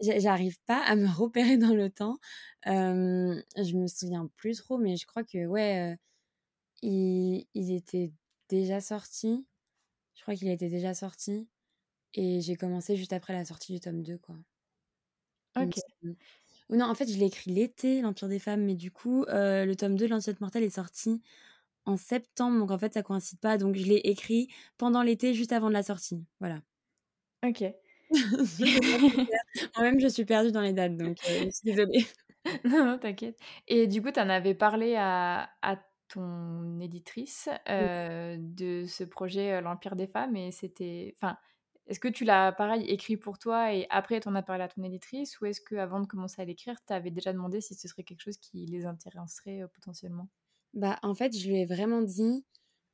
[0.00, 2.18] j'arrive pas à me repérer dans le temps.
[2.66, 5.96] Je me souviens plus trop, mais je crois que ouais,
[6.82, 8.12] il était
[8.48, 9.46] déjà sorti.
[10.20, 11.48] Je crois qu'il était déjà sorti
[12.14, 14.36] et j'ai commencé juste après la sortie du tome 2, quoi.
[15.56, 15.80] OK.
[16.70, 19.64] Ou non, en fait, je l'ai écrit l'été, L'Empire des femmes, mais du coup, heu,
[19.66, 21.20] le tome 2 de L'Antidote mortel est sorti
[21.86, 24.48] en septembre, donc en fait, ça coïncide pas, donc je l'ai écrit
[24.78, 26.62] pendant l'été, juste avant de la sortie, voilà.
[27.42, 27.74] OK.
[29.76, 32.06] Moi-même, je suis perdue dans les dates, donc heu, je suis désolée.
[32.64, 35.76] Non, non, t'inquiète et du coup, tu en avais parlé à à
[36.10, 41.38] ton éditrice, de ce projet, L'Empire des femmes et c'était enfin,
[41.86, 44.68] est-ce que tu l'as pareil écrit pour toi et après tu en as parlé à
[44.68, 45.40] ton éditrice?
[45.40, 48.22] Ou est-ce qu'avant de commencer à l'écrire, tu avais déjà demandé si ce serait quelque
[48.22, 50.28] chose qui les intéresserait, potentiellement?
[50.74, 52.44] Bah, en fait, je lui ai vraiment dit,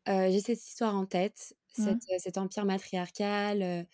[0.07, 2.17] «J'ai cette histoire en tête, cet, Mmh.
[2.19, 3.87] cet empire matriarcal,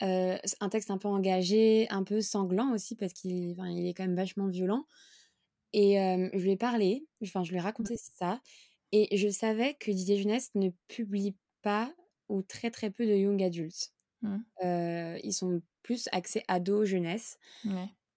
[0.00, 4.16] un texte un peu engagé, un peu sanglant aussi parce qu'il il est quand même
[4.16, 4.86] vachement violent»
[5.74, 5.96] et
[6.34, 7.88] je lui ai parlé, enfin, je lui ai Mmh.
[7.88, 8.42] raconté ça
[8.92, 11.94] et je savais que Didier Jeunesse ne publie pas
[12.30, 13.92] ou très, très peu de young adult.
[14.22, 14.44] Mmh.
[14.62, 17.38] Ils sont plus axés ado, jeunesse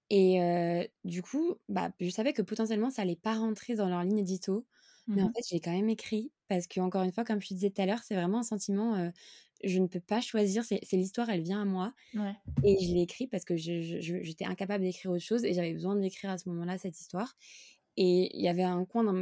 [0.10, 4.20] et du coup, bah, je savais que potentiellement ça allait pas rentrer dans leur ligne
[4.20, 4.68] édito,
[5.08, 5.34] Mmh mais en mh.
[5.36, 7.82] fait, je l'ai quand même écrit parce qu'encore une fois, comme je te disais tout
[7.82, 9.12] à l'heure, c'est vraiment un sentiment,
[9.64, 11.94] je ne peux pas choisir, c'est l'histoire, elle vient à moi.
[12.14, 12.38] Ouais.
[12.64, 16.32] et je l'ai écrit parce que j'étais incapable d'écrire autre chose et j'avais besoin d'écrire
[16.32, 17.36] à ce moment-là cette histoire.
[17.98, 19.16] Et il y avait un coin dans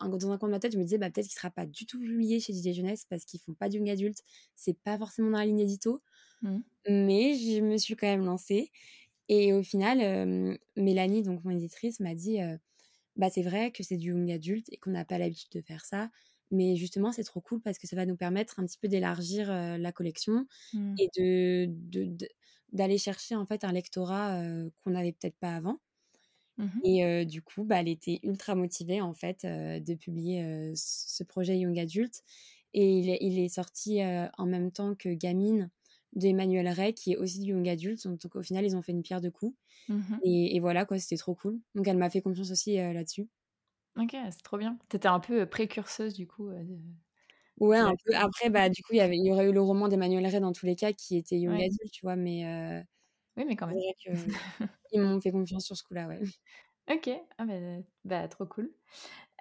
[0.00, 1.66] un dans un coin de ma tête, je me disais: «Bah, peut-être qu'il sera pas
[1.66, 4.18] du tout publié chez Didier Jeunesse parce qu'ils font pas de young adult,
[4.56, 6.02] c'est pas forcément dans la ligne édito»,
[6.42, 6.60] Mmh.
[6.88, 8.70] mais je me suis quand même lancée.
[9.28, 12.58] Et au final, hem, Mélanie, donc mon éditrice, m'a dit, heu:
[13.16, 15.84] «Bah, c'est vrai que c'est du young adult et qu'on n'a pas l'habitude de faire
[15.86, 16.10] ça,
[16.50, 19.48] mais justement, c'est trop cool parce que ça va nous permettre un petit peu d'élargir,
[19.52, 21.00] la collection Mmh.
[21.00, 22.28] et de de
[22.72, 24.42] d'aller chercher, en fait, un lectorat,
[24.84, 25.80] qu'on n'avait peut-être pas avant»
[26.58, 26.84] Mmh mh.
[26.84, 31.78] et du coup, bah, elle était ultra motivée, en fait, de publier, ce projet young
[31.78, 32.22] adult
[32.74, 34.00] et il est il est sorti,
[34.38, 35.70] en même temps que Gamine
[36.14, 38.92] d'Emmanuel Rey, qui est aussi du young adult, donc donc au final, ils ont fait
[38.92, 39.56] une pierre deux coups
[39.88, 40.20] Mmh mh.
[40.24, 41.60] et et voilà, quoi, c'était trop cool.
[41.76, 43.28] Donc elle m'a fait confiance aussi, là-dessus.
[43.96, 44.78] OK, c'est trop bien.
[44.88, 46.78] Tu étais un peu, précurseuse du coup, de
[47.58, 48.14] Ouais, un peu.
[48.16, 50.40] Après, bah, du coup, il y avait il y aurait eu le roman d'Emmanuel Rey
[50.40, 51.68] dans tous les cas qui était young Ouais.
[51.92, 52.16] tu vois?
[52.16, 52.84] Mais
[53.36, 53.82] Oui, mais quand même.
[53.98, 56.20] qu'ils m'ont fait confiance sur ce coup-là, ouais.
[56.88, 57.08] OK.
[57.38, 57.54] Ah bah
[58.04, 58.72] bah, trop cool.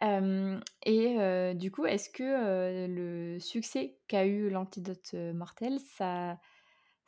[0.01, 6.39] Et du coup, est-ce que, le succès qu'a eu L'Antidote, mortel, ça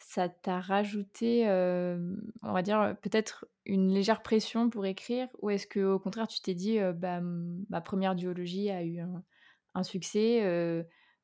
[0.02, 5.28] ça t'a rajouté, on va dire, peut-être une légère pression pour écrire?
[5.42, 9.24] Ou est-ce qu'au contraire tu t'es dit, «Bah, mmh, ma 1re duologie a eu un
[9.74, 10.42] un succès,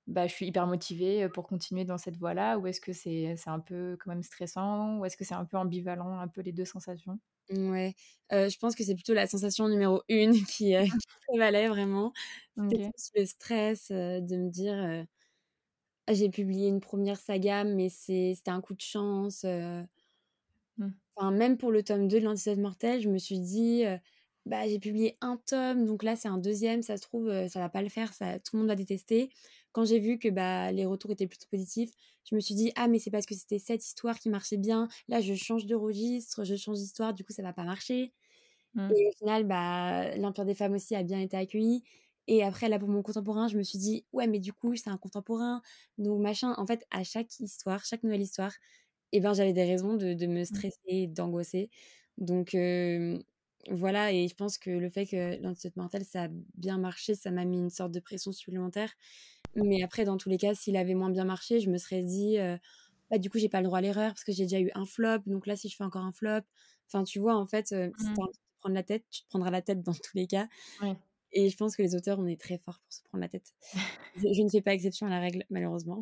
[0.08, 2.58] bah, je suis hyper motivée, pour continuer dans cette voie-là»?
[2.60, 4.98] Ou est-ce que c'est un peu quand même stressant?
[5.00, 7.20] Ou est-ce que c'est un peu ambivalent, un peu les 2 sensations?
[7.50, 7.96] Mouais,
[8.34, 12.12] heu, je pense que c'est plutôt la sensation numéro 1 qui, heu, qui prévalait vraiment.
[12.98, 15.06] C'était le stress, de me dire, «Ah,
[16.14, 19.46] j'ai publié une 1re saga, mais c'est c'était un coup de chance»,
[20.78, 20.98] Mmh.
[21.16, 23.84] enfin, même pour le tome 2 de L'Antidote mortel, je me suis dit,
[24.46, 27.60] bah, j'ai publié un tome, donc là, c'est un deuxième, ça se trouve, heu, ça
[27.60, 29.30] va pas le faire, ça tout le monde va détester.
[29.74, 31.92] Quand j'ai vu que, bah, les retours étaient plutôt positifs,
[32.30, 34.88] je me suis dit: «Ah mais c'est parce que c'était cette histoire qui marchait bien.
[35.08, 38.14] Là, je change de registre, je change d'histoire, du coup, ça va pas marcher»
[38.76, 38.98] Mmh.
[38.98, 41.84] et au final, bah, l'Empire des femmes aussi a bien été accueilli
[42.28, 44.90] et après là, pour mon contemporain, je me suis dit: «Ouais, mais du coup, c'est
[44.90, 45.62] un contemporain,
[45.98, 46.54] donc machin».
[46.58, 48.54] En fait, à chaque histoire, chaque nouvelle histoire
[49.14, 50.64] et ben, j'avais des raisons de de me Mmh.
[50.64, 51.70] stresser d'angoisser
[52.18, 52.56] donc
[53.70, 57.32] voilà et je pense que le fait que L'Antidote Mortel, ça a bien marché, ça
[57.32, 58.94] m'a mis une sorte de pression supplémentaire.
[59.56, 62.38] Mais après, dans tous les cas, s'il avait moins bien marché, je me serais dit,
[63.12, 64.86] «Bah, du coup, j'ai pas le droit à l'erreur parce que j'ai déjà eu un
[64.86, 66.42] flop, donc là, si je fais encore un flop»
[66.90, 68.22] enfin, tu vois, en fait, si as Mmh.
[68.24, 70.48] envie de te prendre la tête, tu te prendras la tête dans tous les cas
[70.82, 70.98] Oui.
[71.32, 73.54] Et je pense que les auteurs, on est très forts pour se prendre la tête.
[74.16, 76.02] Je je ne fais pas exception à la règle, malheureusement.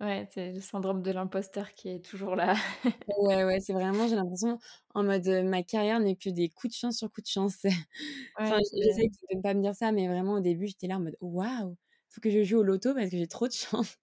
[0.00, 2.54] Ouais, c'est le syndrome de l'imposteur qui est toujours là.
[3.18, 4.58] Ouais, ouais, c'est vraiment j'ai l'impression
[4.94, 7.64] en mode, ma carrière n'est que des coups de chance sur coups de chance.
[8.44, 10.86] Enfin, Ouais, c'est j'essaie de ne pas me dire ça, mais vraiment au début, j'étais
[10.88, 11.76] là en mode: «Waouh,
[12.10, 13.96] faut que je joue au loto parce que j'ai trop de chance».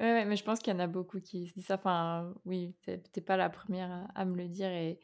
[0.00, 1.74] Ouais, ouais, mais je pense qu'il y en a beaucoup qui se disent ça.
[1.76, 5.00] Enfin, oui, tu es tu es pas la première à à me le dire et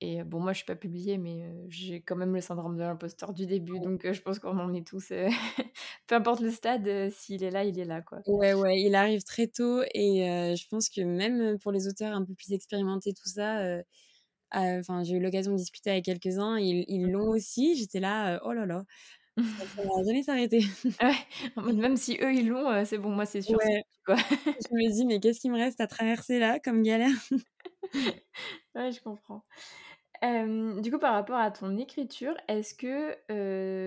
[0.00, 3.34] et bon, moi, je suis pas publiée, mais j'ai quand même le syndrome de l'imposteur
[3.34, 5.12] du début, donc je pense qu'on en est tous,
[6.06, 8.22] peu importe le stade, s'il est là, il est là, quoi.
[8.26, 12.24] Ouais, ouais, il arrive très tôt et je pense que même, pour les auteurs un
[12.24, 13.62] peu plus expérimentés, tout ça,
[14.52, 17.76] enfin, j'ai eu l'occasion de discuter avec quelques-uns, ils ils l'ont aussi.
[17.76, 18.84] J'étais là, «Oh là là,
[19.58, 20.60] ça ça va jamais s'arrêter».
[21.00, 21.14] Ouais,
[21.56, 24.00] en mode même si eux, ils l'ont, c'est bon, moi, c'est sûr, c'est Ouais, foutu,
[24.04, 24.16] quoi.
[24.60, 27.10] je me dis: «Mais qu'est-ce qui me reste à traverser là comme galère?»
[28.74, 29.44] Ouais, je comprends.
[30.22, 33.12] Du coup, par rapport à ton écriture, est-ce que,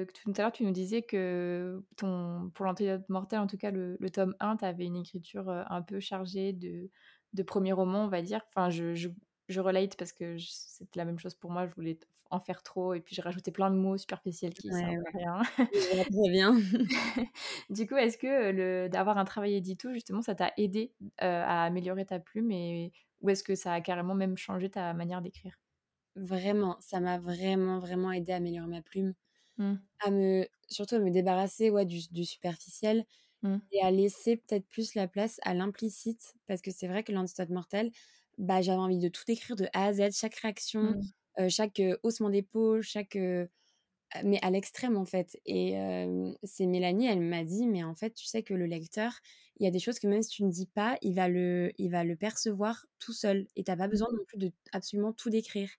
[0.06, 3.98] tout à l'heure, tu nous disais que ton pour l'Antidote Mortel, en tout cas, le
[4.00, 6.89] le tome 1, tu avais une écriture, un peu chargée de
[7.34, 8.41] de 1er roman, on va dire.
[8.50, 9.10] Enfin, je je
[9.50, 12.94] je relate parce que c'était la même chose pour moi, je voulais en faire trop
[12.94, 15.41] et puis j'ai rajouté plein de mots superficiels qui Ouais, servent ouais, à rien.
[16.32, 16.54] bien.
[17.70, 22.06] Du coup, est-ce que, le d'avoir un travail édito, justement, ça t'a aidé, à améliorer
[22.06, 25.58] ta plume et ou est-ce que ça a carrément même changé ta manière d'écrire?
[26.15, 29.13] Vraiment, ça m'a vraiment, vraiment aidée à améliorer ma plume,
[29.58, 29.82] Mmh.
[30.00, 33.06] à me surtout à me débarrasser, ouais, du du superficiel
[33.43, 33.62] Mmh.
[33.71, 36.36] et à laisser peut-être plus la place à l'implicite.
[36.47, 37.91] Parce que c'est vrai que L'Antidote Mortel,
[38.38, 41.12] bah, j'avais envie de tout écrire de A à Z, chaque réaction, Mmh.
[41.39, 43.17] heu, chaque, haussement d'épaule, chaque,
[44.24, 45.76] mais à l'extrême, en fait et
[46.43, 49.13] c'est Mélanie, elle m'a dit: «Mais en fait, tu sais que le lecteur,
[49.58, 51.71] il y a des choses que même si tu ne dis pas, il va le
[51.78, 54.02] il va le percevoir tout seul et tu as pas Mmh.
[54.02, 55.69] besoin non plus de absolument tout décrire»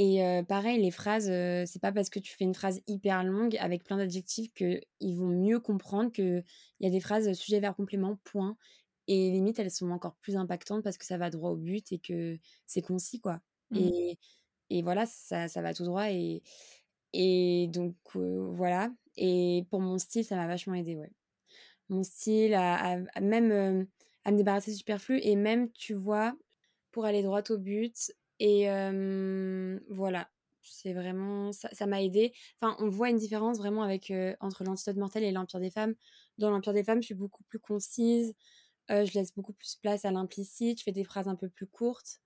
[0.00, 3.56] et pareil, les phrases, heu, c'est pas parce que tu fais une phrase hyper longue
[3.58, 6.44] avec plein d'adjectifs qu'ils vont mieux comprendre qu'il
[6.80, 8.56] y a des phrases, sujet, verbe, complément, point
[9.08, 11.98] et limite, elles sont encore plus impactantes parce que ça va droit au but et
[11.98, 13.90] que c'est concis, quoi Mmh.
[13.94, 14.18] et
[14.70, 16.42] et voilà, ça ça va tout droit et
[17.12, 21.10] et donc voilà et pour mon style, ça m'a vachement aidée, ouais.
[21.88, 23.86] Mon style à même,
[24.24, 26.34] à me débarrasser du superflu et même, tu vois,
[26.92, 28.66] pour aller droit au but et
[29.90, 30.28] voilà.
[30.62, 32.32] C'est vraiment ça m'a aidée.
[32.60, 35.94] Enfin, on voit une différence vraiment avec, entre L'Antidote Mortel et L'Empire des femmes.
[36.36, 38.34] Dans L'Empire des femmes, je suis beaucoup plus concise,
[38.90, 42.20] je laisse beaucoup plus place à l'implicite, je fais des phrases un peu plus courtes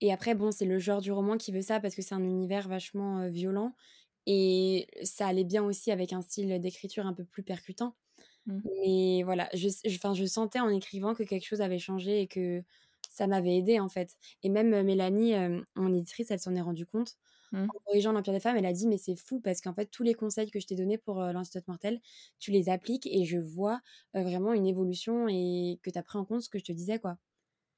[0.00, 2.22] et après bon, c'est le genre du roman qui veut ça parce que c'est un
[2.24, 3.74] univers vachement, violent
[4.26, 7.96] et ça allait bien aussi avec un style d'écriture un peu plus percutant.
[8.46, 8.64] Mmh.
[8.64, 12.62] Mais voilà, je je sentais en écrivant que quelque chose avait changé et que
[13.10, 16.60] ça m'avait aidée, en fait et même, heu, Mélanie, hem, mon éditrice, elle s'en est
[16.62, 17.16] rendue compte.
[17.52, 17.74] Mmh.
[17.74, 20.02] En corrigeant L'Empire des femmes, elle a dit: «Mais c'est fou parce qu'en fait, tous
[20.04, 22.00] les conseils que je t'ai donnés pour, heu, L'Antidote Mortel,
[22.40, 23.80] tu les appliques et je vois,
[24.16, 26.72] heu, vraiment une évolution et que tu as pris en compte ce que je te
[26.72, 27.18] disais, quoi».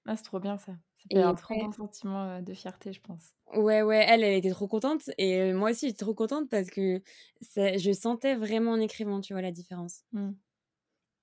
[0.07, 0.79] Ah, c'est trop bien ça.
[0.99, 3.33] Ça fait Et un trop après bon sentiment, de fierté, je pense.
[3.55, 7.01] Ouais, ouais, elle, elle était trop contente et moi aussi, j'étais trop contente parce que
[7.41, 10.03] je sentais vraiment en écrivant, tu vois, la différence.
[10.13, 10.33] Mmh.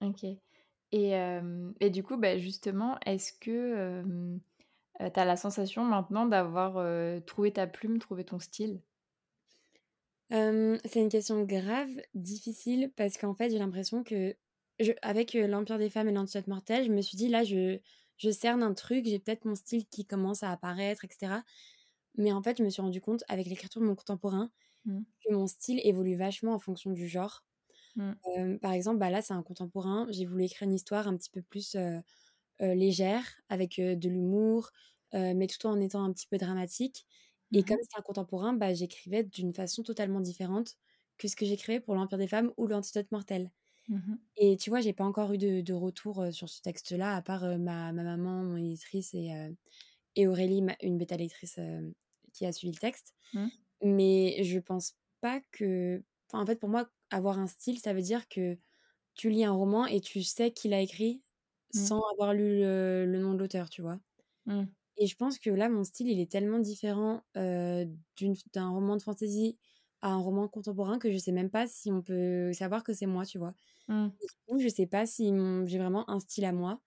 [0.02, 0.26] OK
[0.94, 1.14] et
[1.82, 3.52] et du coup, bah, justement, est-ce que,
[4.02, 4.42] heu,
[5.14, 6.78] tu as la sensation maintenant d'avoir,
[7.26, 8.82] trouvé ta plume, trouvé ton style?
[10.32, 14.36] C'est une question grave difficile parce qu'en fait, j'ai l'impression que
[14.80, 17.80] je avec, L'Empire des femmes et L'Antidote Mortel, je me suis dit: «Là, je
[18.18, 21.44] je cerne un truc, j'ai peut-être mon style qui commence à apparaître et cetera».
[22.18, 24.52] Mais en fait, je me suis rendu compte avec l'écriture de mon contemporain
[24.86, 25.04] Mmh.
[25.28, 27.44] que mon style évolue vachement en fonction du genre.
[27.96, 28.14] Mmh.
[28.62, 31.42] Par exemple, bah, là, c'est un contemporain, j'ai voulu écrire une histoire un petit peu
[31.42, 31.76] plus,
[32.62, 34.72] légère avec, de l'humour,
[35.14, 37.06] mais tout en étant un petit peu dramatique
[37.54, 40.76] et Mmh comme c'est un contemporain, bah, j'écrivais d'une façon totalement différente
[41.20, 43.52] que ce que j'écrivais pour L'Empire des femmes ou L'Antidote Mortel
[43.88, 44.18] Mmh mh.
[44.38, 47.44] et tu vois, j'ai pas encore eu de de retour, sur ce texte-là à part,
[47.60, 49.32] ma ma maman, mon éditrice et
[50.16, 51.94] et Aurélie, ma une bêta lectrice, hem,
[52.34, 53.50] qui a suivi le texte Mmh.
[53.84, 58.02] Mais je pense pas que enfin, en fait, pour moi, avoir un style, ça veut
[58.04, 58.58] dire que
[59.16, 61.24] tu lis un roman et tu sais qui l'a écrit
[61.74, 61.90] Mmh.
[61.90, 64.00] sans avoir lu le le nom de l'auteur, tu vois?
[64.98, 67.24] Et je pense que là, mon style, il est tellement différent,
[68.54, 69.58] d'un roman de fantasy
[70.04, 73.08] à un roman contemporain que je sais même pas si on peut savoir que c'est
[73.08, 73.56] moi, tu vois?
[73.88, 74.14] Mmh.
[74.48, 75.32] Coup, je sais pas si
[75.66, 76.82] j'ai vraiment un style à moi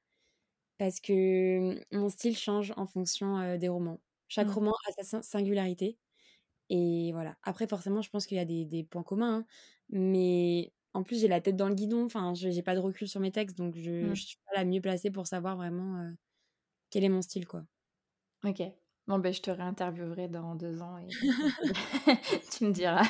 [0.79, 4.01] parce que, mon style change en fonction, des romans.
[4.29, 4.57] Chaque Mmh.
[4.57, 5.99] roman a sa sin singularité
[6.71, 7.39] et voilà.
[7.45, 9.47] Après forcément, je pense qu'il y a des des points communs, hein,
[9.91, 13.21] mais en plus, j'ai la tête dans le guidon, enfin, j'ai pas de recul sur
[13.21, 14.17] mes textes, donc je Mmh.
[14.17, 16.13] je suis pas la mieux placée pour savoir vraiment,
[16.91, 17.65] quel est mon style, quoi.
[18.45, 18.77] OK.
[19.09, 21.17] Bon, beh, je te réinterviewerai dans 2 ans et
[22.51, 23.03] tu me diras.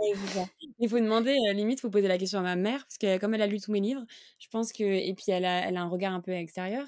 [0.00, 0.46] Ouais, c'est ça.
[0.78, 3.34] Il faut demander, heu, limite, faut poser la question à ma mère parce que comme
[3.34, 4.04] elle a lu tous mes livres,
[4.40, 6.86] je pense que et puis elle a elle a un regard un peu extérieur,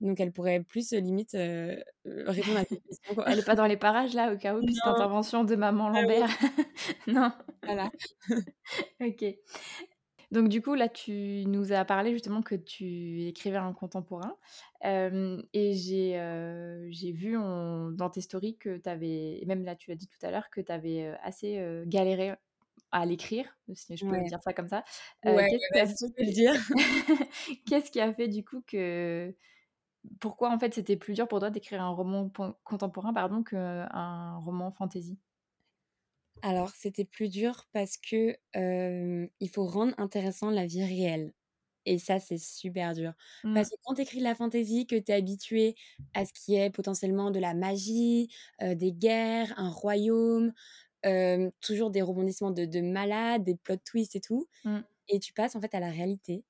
[0.00, 3.30] donc elle pourrait plus, limite, heu heu, répondre à cette question, quoi.
[3.30, 5.88] Elle est pas dans les parages là, au cas où, petite Non, intervention de maman
[5.92, 6.28] ah oui, Lambert?
[7.06, 7.32] Non?
[7.66, 7.90] voilà.
[9.00, 9.38] OK.
[10.30, 14.36] Donc du coup, là, tu nous as parlé justement que tu écrivais un contemporain,
[14.82, 19.88] hem et j'ai, heu, j'ai vu dans tes stories que tu avais même là, tu
[19.90, 22.34] l'as dit tout à l'heure, que tu avais, heu, assez, galéré
[22.92, 24.30] à l'écrire, si je peux Ouais.
[24.30, 24.84] dire ça comme ça.
[25.24, 25.86] Ouais, qu'est-ce qui a
[27.66, 29.34] qu'est-ce qui a fait du coup que
[30.20, 32.30] pourquoi en fait c'était plus dur pour toi d'écrire un roman
[32.64, 35.18] contemporain pardon, qu'un roman fantasy?
[36.42, 38.36] Alors, c'était plus dur parce que,
[39.40, 41.32] il faut rendre intéressant la vie réelle
[41.86, 43.14] et ça, c'est super dur.
[43.42, 45.74] Mmh, Parce que quand tu écris de la fantaisie, que tu es habitué
[46.14, 48.28] à ce qui est potentiellement de la magie,
[48.60, 50.52] des guerres, un royaume,
[51.60, 55.56] toujours des rebondissements de de malade, des plot twists et tout mmh, et tu passes
[55.56, 56.44] en fait à la réalité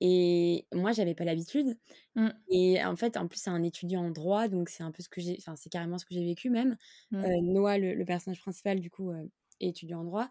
[0.00, 1.78] et moi, j'avais pas l'habitude
[2.16, 5.02] mmh, et en fait, en plus, c'est un étudiant en droit donc c'est un peu
[5.02, 6.76] ce que j'ai enfin, c'est carrément ce que j'ai vécu même.
[7.10, 9.30] Mmh, Noah, le le personnage principal du coup, heu,
[9.60, 10.28] est étudiant en droit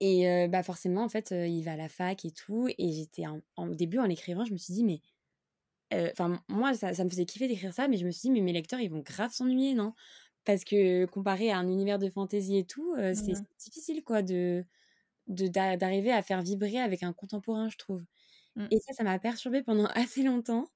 [0.00, 3.26] et heu, bah, forcément, en fait, il va à la fac et tout et j'étais
[3.26, 5.00] en en au début, en l'écrivant, je me suis dit: «Mais»
[5.92, 8.40] enfin, moi, ça ça me faisait kiffer d'écrire ça, mais je me suis dit: «Mais
[8.40, 9.94] mes lecteurs, ils vont grave s'ennuyer, non?»
[10.44, 14.64] parce que comparé à un univers de fantaisie et tout, c'est mmh, difficile, quoi, de
[15.28, 18.04] de d'a d'arriver à faire vibrer avec un contemporain, je trouve
[18.58, 20.66] mmh, et ça, ça m'a perturbée pendant assez longtemps.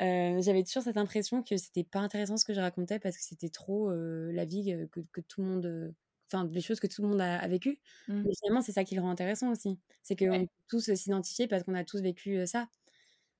[0.00, 3.24] Heu, j'avais toujours cette impression que c'était pas intéressant ce que je racontais parce que
[3.24, 5.94] c'était trop, heu, la vie, heu, que que tout le monde,
[6.32, 7.80] enfin, des choses que tout le monde a a vécues.
[8.08, 8.26] mmh.
[8.26, 9.80] Mais finalement, c'est ça qui le rend intéressant aussi.
[10.02, 10.46] C'est qu'on Ouais.
[10.46, 12.68] peut tous, s'identifier parce qu'on a tous vécu, ça.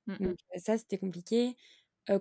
[0.06, 1.56] Mmh Donc ça, c'était compliqué.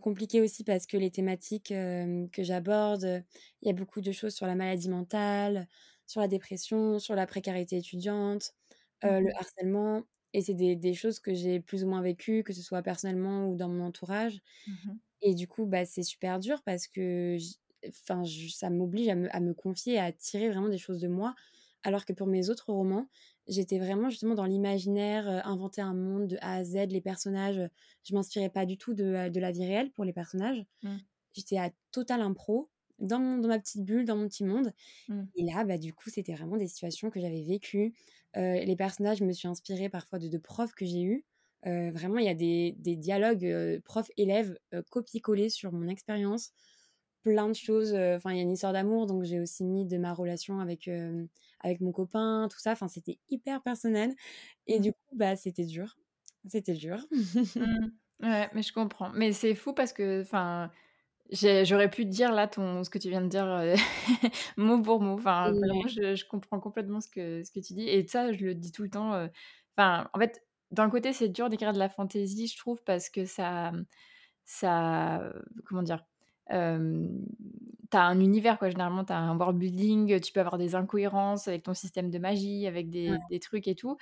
[0.02, 3.24] Compliqué aussi parce que les thématiques, que j'aborde,
[3.62, 5.68] il y a beaucoup de choses sur la maladie mentale,
[6.08, 8.54] sur la dépression, sur la précarité étudiante,
[9.04, 10.04] Mmh le harcèlement
[10.36, 13.48] et c'est des des choses que j'ai plus ou moins vécues, que ce soit personnellement
[13.50, 14.41] ou dans mon entourage.
[14.67, 15.00] Mmh mh.
[15.21, 17.38] Et du coup, bah, c'est super dur parce que
[17.88, 21.36] enfin, ça m'oblige à me à me confier, à tirer vraiment des choses de moi.
[21.84, 23.08] Alors que pour mes autres romans,
[23.48, 27.60] j'étais vraiment justement dans l'imaginaire, heu, inventer un monde de A à Z, les personnages,
[27.60, 27.69] heu,
[28.04, 30.65] je m'inspirais pas du tout de, heu, de la vie réelle pour les personnages.
[30.84, 31.00] Mmh.
[31.34, 32.69] J'étais à total impro,
[33.00, 34.72] dans mon dans ma petite bulle, dans mon petit monde
[35.08, 35.26] Mmh.
[35.38, 37.94] et là, bah, du coup, c'était vraiment des situations que j'avais vécues.
[38.38, 41.26] Heu, les personnages, je me suis inspirée parfois de de profs que j'ai eus.
[41.68, 44.58] Heu, vraiment, il y a des des dialogues, heu, prof-élève,
[44.92, 46.52] copié-collé sur mon expérience.
[47.24, 49.98] Plein de choses, enfin, il y a une histoire d'amour, donc j'ai aussi mis de
[49.98, 50.88] ma relation avec,
[51.60, 52.74] avec mon copain, tout ça.
[52.74, 54.14] Enfin, c'était hyper personnel
[54.68, 54.82] et Mmh.
[54.82, 55.98] du coup, bah, c'était dur.
[56.48, 57.08] C'était dur.
[57.58, 57.90] Mmh.
[58.22, 59.12] Ouais, mais je comprends.
[59.12, 60.72] Mais c'est fou parce que enfin,
[61.32, 63.74] j'aurais pu te dire là ton ce que tu viens de dire, heu,
[64.58, 65.14] mot pour mot.
[65.14, 68.46] Enfin, vraiment je je comprends complètement ce que ce que tu dis et ça, je
[68.46, 69.28] le dis tout le temps,
[69.78, 73.26] enfin, en fait, d'un côté, c'est dur d'écrire de la fantaisie, je trouve, parce que
[73.26, 73.72] ça,
[74.46, 75.34] ça,
[75.66, 76.06] comment dire?
[76.50, 77.26] Hem,
[77.92, 80.76] tu as un univers quoi, généralement, tu as un world building, tu peux avoir des
[80.76, 83.98] incohérences avec ton système de magie, avec ouais, des des trucs et tout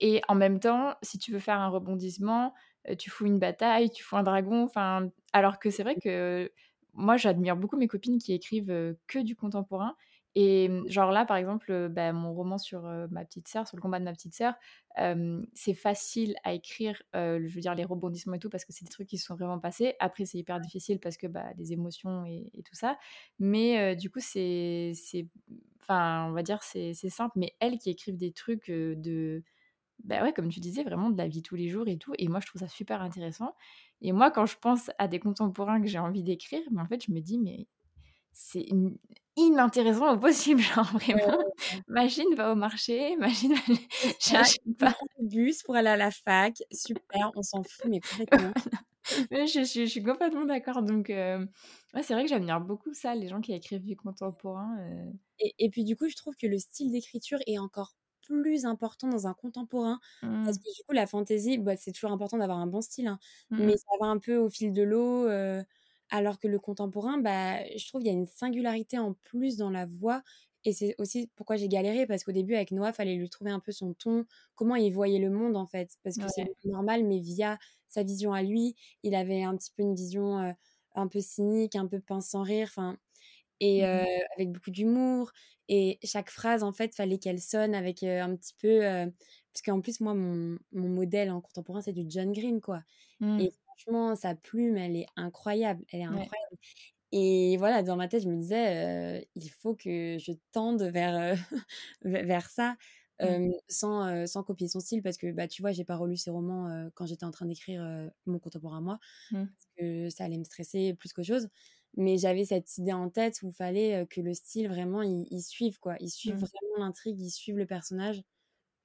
[0.00, 2.54] Et en même temps, si tu veux faire un rebondissement,
[2.98, 6.50] tu fous une bataille, tu fous un dragon, enfin alors que c'est vrai que
[6.94, 9.96] moi, j'admire beaucoup mes copines qui écrivent, que du contemporain
[10.34, 13.82] et mmh, genre là, par exemple, bah, mon roman sur, ma petite sœur, sur le
[13.82, 14.54] combat de ma petite sœur,
[15.54, 18.90] c'est facile à écrire, je veux dire les rebondissements et tout parce que c'est des
[18.90, 19.94] trucs qui se sont vraiment passés.
[20.00, 22.98] Après, c'est hyper difficile parce que, bah, les émotions et et tout ça,
[23.38, 24.92] mais du coup, c'est
[25.82, 29.42] enfin, on va dire, c'est simple, mais elles qui écrivent des trucs, de
[30.04, 32.28] bah, ouais, comme tu disais, vraiment de la vie tous les jours et tout et
[32.28, 33.54] moi je trouve ça super intéressant
[34.00, 37.04] et moi quand je pense à des contemporains que j'ai envie d'écrire, mais en fait
[37.06, 37.66] je me dis: «Mais
[38.32, 38.92] c'est in
[39.36, 41.44] inintéressant au possible», genre vraiment, ouais.
[41.88, 43.54] machine va au marché, machine
[44.20, 44.94] j'achète il pas.
[45.20, 48.54] bus pour aller à la fac, super, on s'en fout mais complètement.
[49.30, 53.28] Je suis je suis complètement d'accord donc ouais, c'est vrai que j'admire beaucoup ça, les
[53.28, 54.76] gens qui écrivent du contemporain,
[55.38, 59.08] Et et puis du coup, je trouve que le style d'écriture est encore plus important
[59.08, 60.00] dans un contemporain
[60.44, 60.58] parce mmh.
[60.58, 63.18] que du coup, la fantaisie, bah, c'est toujours important d'avoir un bon style, hein,
[63.50, 63.76] Mmh mais mh.
[63.76, 65.28] ça va un peu au fil de l'eau,
[66.10, 69.70] alors que le contemporain, bah, je trouve il y a une singularité en plus dans
[69.70, 70.22] la voix
[70.64, 73.60] et c'est aussi pourquoi j'ai galéré parce qu'au début avec Noah, fallait lui trouver un
[73.60, 76.52] peu son ton, comment il voyait le monde en fait, parce que c'est Ouais.
[76.64, 77.58] normal mais via
[77.88, 78.76] sa vision à lui.
[79.02, 80.54] Il avait un petit peu une vision,
[80.94, 82.96] un peu cynique, un peu pince sans rire, enfin
[83.60, 85.32] et Mmh avec beaucoup d'humour
[85.68, 90.00] et chaque phrase, en fait, fallait qu'elle sonne avec, un petit peu, parce qu'en plus,
[90.00, 92.82] moi, mon mon modèle en contemporain, c'est du John Green, quoi
[93.20, 93.42] Mmh.
[93.42, 96.32] et franchement, sa plume, elle est incroyable, elle est Ouais.
[96.32, 96.56] incroyable
[97.12, 101.36] et voilà, dans ma tête, je me disais, «Il faut que je tende vers,
[102.02, 102.76] vers ça»,
[103.22, 103.52] Mmh.
[103.68, 106.90] sans, sans copier son style parce que, bah, tu vois, j'ai pas relu ses romans,
[106.94, 107.82] quand j'étais en train d'écrire,
[108.26, 108.98] mon contemporain à moi
[109.56, 111.48] parce que ça allait me stresser plus qu'autre chose.
[111.96, 115.42] Mais j'avais cette idée en tête où il fallait, que le style vraiment il il
[115.42, 115.96] suive quoi.
[116.00, 116.46] Il suive Mmh.
[116.52, 118.22] vraiment l'intrigue, il suive le personnage,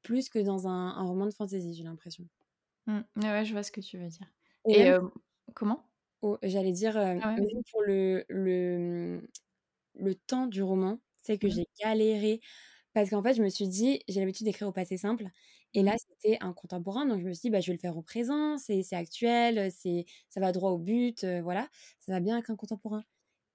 [0.04, 2.28] plus que dans un un roman de fantasy, j'ai l'impression.
[2.88, 3.02] Mmh.
[3.17, 4.28] Ouais, je vois ce que tu veux dire
[4.65, 4.98] Et
[5.56, 5.89] comment?
[6.22, 7.63] oh, j'allais dire, Ah ouais, même vas-y.
[7.72, 9.28] pour le le, mmh,
[10.06, 11.50] le temps du roman, c'est que Mmh.
[11.50, 12.41] j'ai galéré
[12.93, 15.30] Parce qu'en fait, je me suis dit j'ai l'habitude d'écrire au passé simple
[15.77, 17.97] et là, c'était un contemporain, donc je me suis dit: «Bah, je vais le faire
[17.97, 22.35] au présent, c'est c'est actuel, c'est ça va droit au but, voilà, ça va bien
[22.35, 23.03] avec un contemporain»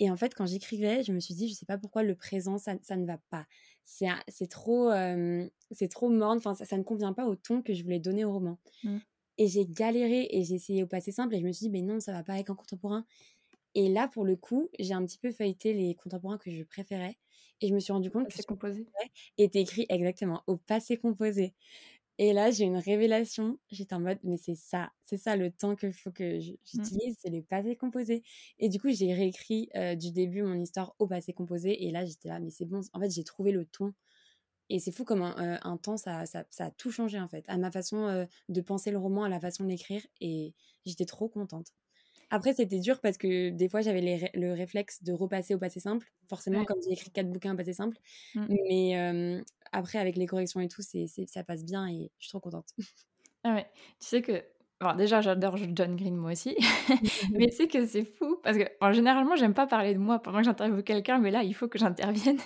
[0.01, 2.59] et en fait, quand j'écrivais, je me suis dit: «Je sais pas pourquoi le présent,
[2.59, 3.47] ça ça ne va pas.
[3.85, 4.09] C'est
[4.51, 4.91] trop,
[5.73, 8.25] c'est trop morne, enfin, ça ça ne convient pas au ton que je voulais donner
[8.25, 9.03] au roman» Mmh.
[9.39, 11.83] et j'ai galéré et j'ai essayé au passé simple et je me suis dit: «Mais
[11.83, 13.07] non, ça va pas avec un contemporain»
[13.75, 17.19] et là, pour le coup, j'ai un petit peu feuilleté les contemporains que je préférais
[17.63, 18.89] et je me suis rendu compte que ce composé?
[19.39, 21.55] était écrit exactement au passé composé
[22.19, 23.59] et là, j'ai une révélation.
[23.71, 26.39] J'étais en mode: «Mais c'est ça, c'est ça le temps qu'il faut que
[26.75, 26.93] Mmh.
[27.01, 28.23] j'utilise, c'est le passé composé»
[28.59, 32.29] et du coup, j'ai réécrit, du début mon histoire au passé composé et là, j'étais
[32.29, 32.81] là: «Mais c'est bon».
[32.95, 33.95] En fait, j'ai trouvé le ton
[34.71, 37.59] et c'est fou comme un, temps ça ça ça a tout changé, en fait, à
[37.59, 40.55] ma façon, de penser le roman, à la façon de l'écrire et
[40.87, 41.69] j'étais trop contente.
[42.31, 45.81] Après, c'était dur parce que des fois, j'avais ré le réflexe de repasser au passé
[45.81, 46.13] simple.
[46.31, 46.67] Forcément, Ouais.
[46.67, 47.99] comme j'ai écrit 4 bouquins au passé simple.
[48.35, 48.49] Mmh.
[48.49, 52.41] Mais après avec les corrections et tout, c'est ça passe bien et je suis trop
[52.41, 52.69] contente.
[53.45, 53.67] Ah ouais.
[54.01, 54.45] Tu sais que
[54.83, 56.57] alors déjà j'adore John Green moi aussi,
[57.39, 60.19] mais tu sais que c'est fou parce que, bon généralement j'aime pas parler de moi
[60.21, 62.39] pendant que j'interviewe quelqu'un, mais là il faut que j'intervienne.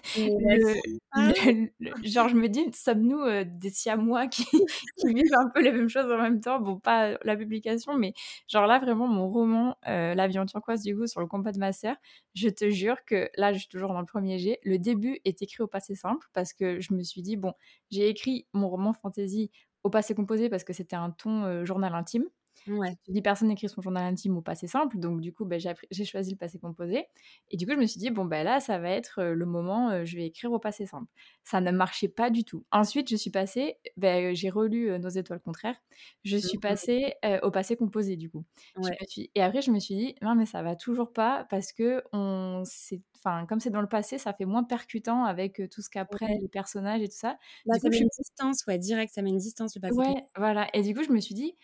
[2.04, 4.44] Genre je me dis: «Sommes-nous, heu, des siamois qui
[4.96, 7.96] qui vivent un peu les mêmes choses en même temps?» bon pas, heu, la publication,
[7.96, 8.12] mais
[8.48, 11.96] genre là vraiment mon roman, L'avion turquoise du coup sur le compas de ma sœur,
[12.34, 15.40] je te jure que là je suis toujours dans le 1er jet, le début est
[15.42, 17.52] écrit au passé simple parce que je me suis dit: «Bon,
[17.90, 19.50] j'ai écrit mon roman fantasy
[19.86, 22.24] au passé composé parce que c'était un ton, heu, journal intime.
[22.66, 22.96] Ouais.
[23.04, 25.58] suis dit: «Personne n'écrit son journal intime au passé simple», donc du coup, beh,
[25.90, 27.06] j'ai choisi le passé composé
[27.50, 30.04] et du coup, je me suis dit: «Bon, bah, là, ça va être, le moment,
[30.04, 31.10] je vais écrire au passé simple».
[31.44, 32.64] Ça ne marchait pas du tout.
[32.72, 35.76] Ensuite, je suis passée, beh, j'ai relu, Nos étoiles contraires.
[36.24, 38.44] Je Mmh suis passée, au passé composé du coup.
[38.74, 38.98] Ouais.
[39.06, 42.62] suis et après je me suis dit: «Non, mais ça va toujours pas parce qu'on
[42.64, 46.40] c'est enfin, comme c'est dans le passé, ça fait moins percutant avec, tout ce Ouais.
[46.40, 47.38] les personnages et tout ça».
[47.64, 50.00] Bah, Du ça coup, met une distance, ouais, direct, ça met une distance le passé
[50.00, 50.26] Ouais, composé.
[50.36, 51.56] voilà et du coup, je me suis dit: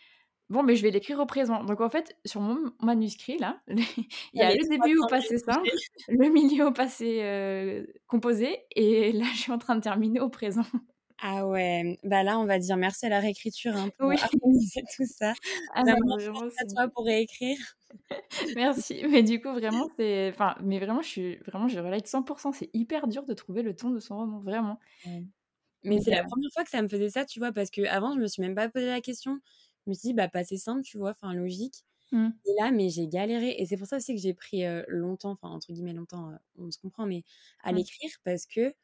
[0.53, 1.65] «Bon, beh, je vais l'écrire au présent».
[1.65, 5.39] Donc en fait, sur mon manuscrit là, il y a le 3 début au passé
[5.39, 5.75] simple,
[6.09, 10.29] le milieu au passé, heu, composé et là, je suis en train de terminer au
[10.29, 10.65] présent.
[11.21, 14.17] Ah ouais, bah, là, on va dire merci à la réécriture, hein, pour Oui.
[14.23, 15.35] harmoniser tout ça.
[15.75, 17.59] Ah non, Vraiment mais force vraiment, à toi pour réécrire.
[18.55, 22.53] Merci, mais du coup, vraiment, c'est enfin, mais vraiment, je suis vraiment, je relate 100%
[22.53, 24.79] c'est hyper dur de trouver le ton de son roman, vraiment.
[25.05, 25.25] Ouais.
[25.85, 27.53] Mais Mais c'est la 1re fois que ça me faisait ça, tu vois?
[27.53, 29.41] Parce qu'avant, je me suis même pas posé la question.
[29.87, 31.11] Je me suis dit: «Bah, passé simple», tu vois?
[31.13, 32.33] Enfin logique Mmh.
[32.47, 35.49] et là, mais j'ai galéré et c'est pour ça aussi que j'ai pris, longtemps, enfin
[35.51, 37.25] entre guillemets «longtemps», on se comprend, mais
[37.63, 38.75] à l'écrire parce que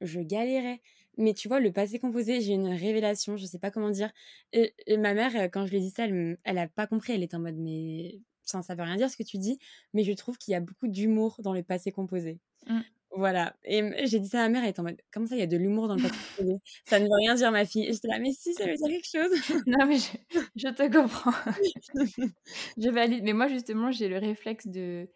[0.00, 0.82] je galérais.
[1.18, 4.12] Mais tu vois, le passé composé, j'ai une révélation, je sais pas comment dire
[4.52, 7.12] et et ma mère, quand je lui ai dit ça, elle elle a pas compris,
[7.14, 9.58] elle était en mode: «Mais enfin, ça veut rien dire ce que tu dis»,
[9.94, 12.40] mais je trouve qu'il y a beaucoup d'humour dans le passé composé.
[12.66, 12.84] Mmh.
[13.16, 15.38] Voilà et j'ai dit ça à ma mère, elle était en mode: «Comment ça, il
[15.40, 16.56] y a de l'humour dans le passé composé?
[16.84, 18.88] Ça ne veut rien dire ma fille» et j'étais là: «Mais si, ça veut dire
[18.88, 19.30] quelque chose!»
[19.66, 20.08] Non, mais je
[20.56, 21.32] je te comprends.
[22.78, 25.10] Je valide, mais moi, justement, j'ai le réflexe de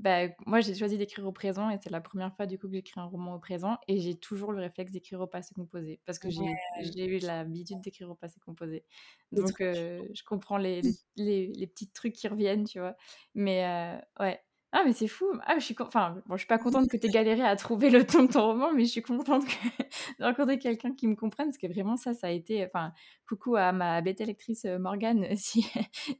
[0.00, 2.74] bah, moi, j'ai choisi d'écrire au présent et c'est la 1re fois, du coup, que
[2.74, 6.18] j'écris un roman au présent et j'ai toujours le réflexe d'écrire au passé composé parce
[6.20, 6.94] que j'ai Ouais.
[6.94, 8.84] j'ai eu l'habitude d'écrire au passé composé.
[9.32, 12.96] Donc heu, je comprends les les les les petits trucs qui reviennent, tu vois?
[13.34, 14.42] Mais heu, ouais.
[14.72, 15.26] Ah mais c'est fou!
[15.46, 17.90] Ah je suis enfin, bon je suis pas contente que tu aies galéré à trouver
[17.90, 19.50] le ton de ton roman, mais je suis contente que
[20.20, 22.92] de rencontrer quelqu'un qui me comprenne parce que vraiment ça, ça a été enfin,
[23.28, 25.66] coucou à ma bêta lectrice, heu, Morgane, si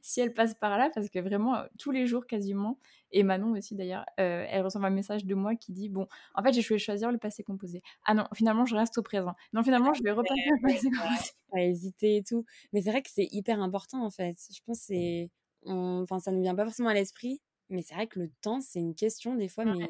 [0.01, 2.77] si elle passe par là parce que vraiment, heu, tous les jours quasiment
[3.13, 6.43] et Manon aussi d'ailleurs, heu, elle reçoit un message de moi qui dit: «Bon, en
[6.43, 7.81] fait, j'ai choisi choisir le passé composé.
[8.05, 9.33] Ah non, finalement, je reste au présent.
[9.53, 11.29] Non, finalement, je vais repasser au passé composé».
[11.53, 12.45] À hésiter et tout.
[12.73, 14.37] Mais c'est vrai que c'est hyper important, en fait.
[14.53, 15.29] Je pense c'est
[15.63, 17.41] on enfin, ça ne vient pas forcément à l'esprit,
[17.71, 19.87] mais c'est vrai que le temps, c'est une question des fois, mais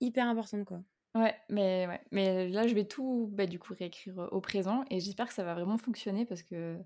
[0.00, 0.82] hyper importante, quoi.
[1.14, 5.00] Ouais, mais ouais, mais là, je vais tout, bah, du coup, réécrire, au présent et
[5.00, 6.78] j'espère que ça va vraiment fonctionner parce que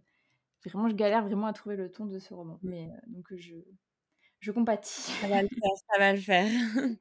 [0.64, 2.58] vraiment, je galère vraiment à trouver le ton de ce roman.
[2.62, 2.70] Mmh.
[2.70, 3.56] Mais donc je
[4.40, 5.12] je compatis.
[5.20, 6.50] Ça va le faire, ça va le faire.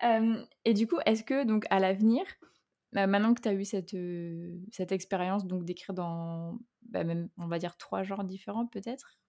[0.00, 2.24] Hem et du coup, est-ce que donc à l'avenir,
[2.92, 7.58] bah, maintenant que tu as eu cette, expérience donc d'écrire dans, bah, même, on va
[7.58, 9.19] dire 3 genres différents peut-être?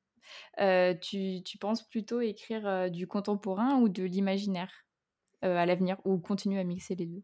[1.01, 4.85] Tu tu penses plutôt écrire, du contemporain ou de l'imaginaire,
[5.41, 7.23] à l'avenir ou continuer à mixer les 2?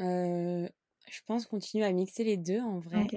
[0.00, 0.68] Heu,
[1.10, 3.14] je pense continuer à mixer les 2 en vrai.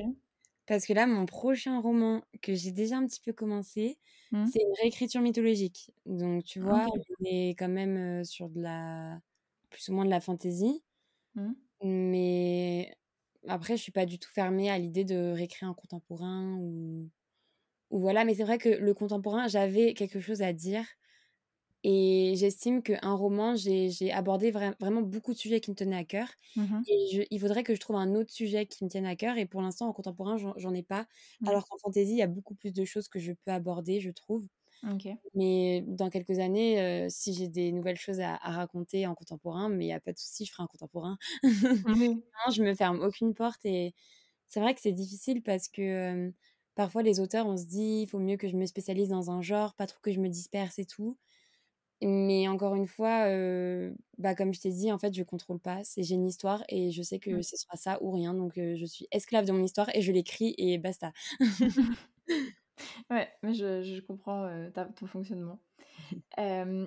[0.67, 3.99] Parce que là, mon prochain roman que j'ai déjà un petit peu commencé,
[4.31, 4.51] Mmh.
[4.51, 5.91] c'est une réécriture mythologique.
[6.05, 9.19] Donc tu vois, on est quand même, sur de la
[9.71, 10.83] plus ou moins de la fantaisie.
[11.35, 11.55] Mmh.
[11.83, 12.95] Mais
[13.47, 17.09] après, je suis pas du tout fermée à l'idée de réécrire un contemporain ou
[17.91, 18.25] ou voilà.
[18.25, 20.85] Mais c'est vrai que le contemporain, j'avais quelque chose à dire
[21.83, 26.05] et j'estime qu'un roman, j'ai abordé vraim vraiment beaucoup de sujets qui me tenaient à
[26.05, 26.85] cœur Mmh mh.
[26.87, 29.37] et je il faudrait que je trouve un autre sujet qui me tienne à cœur
[29.37, 31.07] et pour l'instant, en contemporain, j'en ai pas.
[31.39, 31.47] Mmh.
[31.47, 34.11] Alors qu'en fantaisie, il y a beaucoup plus de choses que je peux aborder, je
[34.11, 34.47] trouve.
[35.35, 39.69] Mais dans quelques années, heu, si j'ai des nouvelles choses à à raconter en contemporain,
[39.69, 41.17] mais il y a pas de souci, je ferai un contemporain.
[41.85, 42.23] Oui.
[42.47, 43.93] Non, je me ferme aucune porte et
[44.47, 46.33] c'est vrai que c'est difficile parce que,
[46.75, 49.41] parfois les auteurs, on se dit: «Il faut mieux que je me spécialise dans un
[49.41, 51.17] genre, pas trop que je me disperse et tout».
[52.03, 53.25] Mais encore une fois,
[54.17, 55.83] bah, comme je t'ai dit, en fait, je contrôle pas.
[55.83, 57.43] C'est j'ai une histoire et je sais que Mmh.
[57.43, 60.55] ce sera ça ou rien, donc je suis esclave de mon histoire et je l'écris
[60.57, 61.13] et basta.
[63.09, 65.59] Ouais, mais je je comprends, ta ton fonctionnement.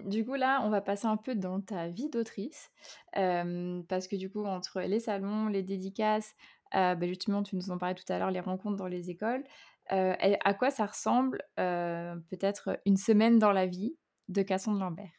[0.06, 2.70] Du coup, là, on va passer un peu dans ta vie d'autrice,
[3.14, 6.34] parce que du coup, entre les salons, les dédicaces,
[6.72, 9.44] bah, justement, tu nous en parlais tout à l'heure, les rencontres dans les écoles,
[9.90, 13.96] et à quoi ça ressemble, heu, peut-être, une semaine dans la vie
[14.28, 15.10] de Cassandre Lambert?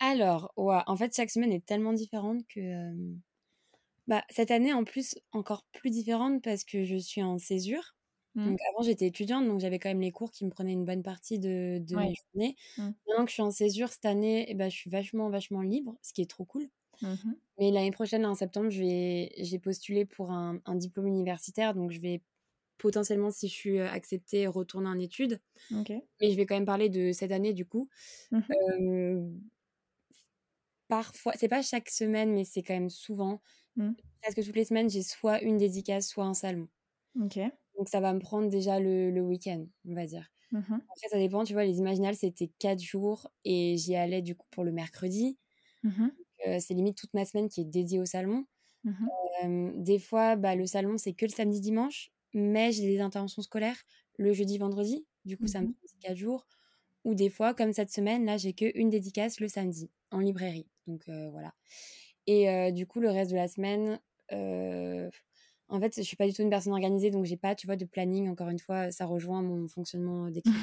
[0.00, 2.92] Alors, ouah, en fait, chaque semaine est tellement différente que,
[4.06, 7.94] bah, cette année, en plus, encore plus différente parce que je suis en césure.
[8.34, 8.44] Mmh.
[8.44, 11.02] Donc avant, j'étais étudiante, donc j'avais quand même les cours qui me prenaient une bonne
[11.04, 12.08] partie de de Ouais.
[12.08, 12.56] mes journées.
[12.76, 12.92] Mmh.
[13.08, 15.96] Maintenant que je suis en césure cette année et bah, je suis vachement, vachement libre,
[16.02, 16.68] ce qui est trop cool.
[17.00, 17.42] Mmh mh.
[17.58, 22.22] Mais l'année prochaine, en septembre, j'ai postulé pour un un diplôme universitaire, donc je vais
[22.82, 25.40] potentiellement, si je suis, heu, acceptée, retourner en études.
[26.20, 27.88] Mais je vais quand même parler de cette année, du coup.
[28.30, 28.42] Mmh.
[28.50, 29.42] Hem,
[30.88, 33.40] parfois c'est pas chaque semaine, mais c'est quand même souvent.
[33.76, 33.92] Mmh.
[34.22, 36.68] Presque toutes les semaines, j'ai soit une dédicace, soit un salon.
[37.78, 40.28] Donc ça va me prendre déjà le le week-end, on va dire.
[40.52, 40.82] Mmh mh.
[40.90, 41.64] Après ça dépend, tu vois?
[41.64, 45.38] Les Imaginales, c'était 4 jours et j'y allais du coup pour le mercredi.
[46.46, 48.46] Heu, c'est limite toute ma semaine qui est dédiée au salon.
[49.76, 53.82] Des fois, bah, le salon, c'est que le samedi, dimanche, mais j'ai des interventions scolaires
[54.18, 55.06] le jeudi, vendredi.
[55.24, 55.72] Du coup, Mmh ça me mh.
[55.72, 56.46] prend aussi 4 jours.
[57.04, 60.68] Ou des fois, comme cette semaine, là, j'ai qu'une dédicace le samedi en librairie.
[60.86, 61.54] Donc heu, voilà.
[62.26, 64.00] Et heu, du coup, le reste de la semaine,
[64.32, 65.10] heu,
[65.68, 67.76] en fait, je suis pas du tout une personne organisée, donc j'ai pas, tu vois,
[67.76, 68.28] de planning.
[68.30, 70.58] Encore une fois, ça rejoint mon fonctionnement, d'écriture.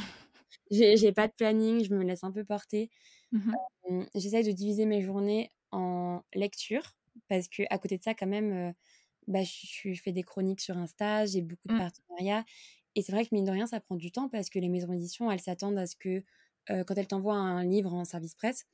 [0.72, 2.90] J'ai pas de planning, je me laisse un peu porter.
[3.32, 3.60] Mmh mh.
[3.90, 6.96] Hem, j'essaye de diviser mes journées en lecture
[7.28, 8.74] parce qu'à côté de ça, quand même,
[9.30, 11.80] bah, je je fais des chroniques sur Insta, j'ai beaucoup de Mmh.
[11.80, 12.46] partenariats
[12.96, 14.90] et c'est vrai que mine de rien, ça prend du temps parce que les maisons
[14.94, 16.24] d'édition, elles s'attendent à ce que,
[16.68, 18.66] quand elles t'envoient un livre en service presse,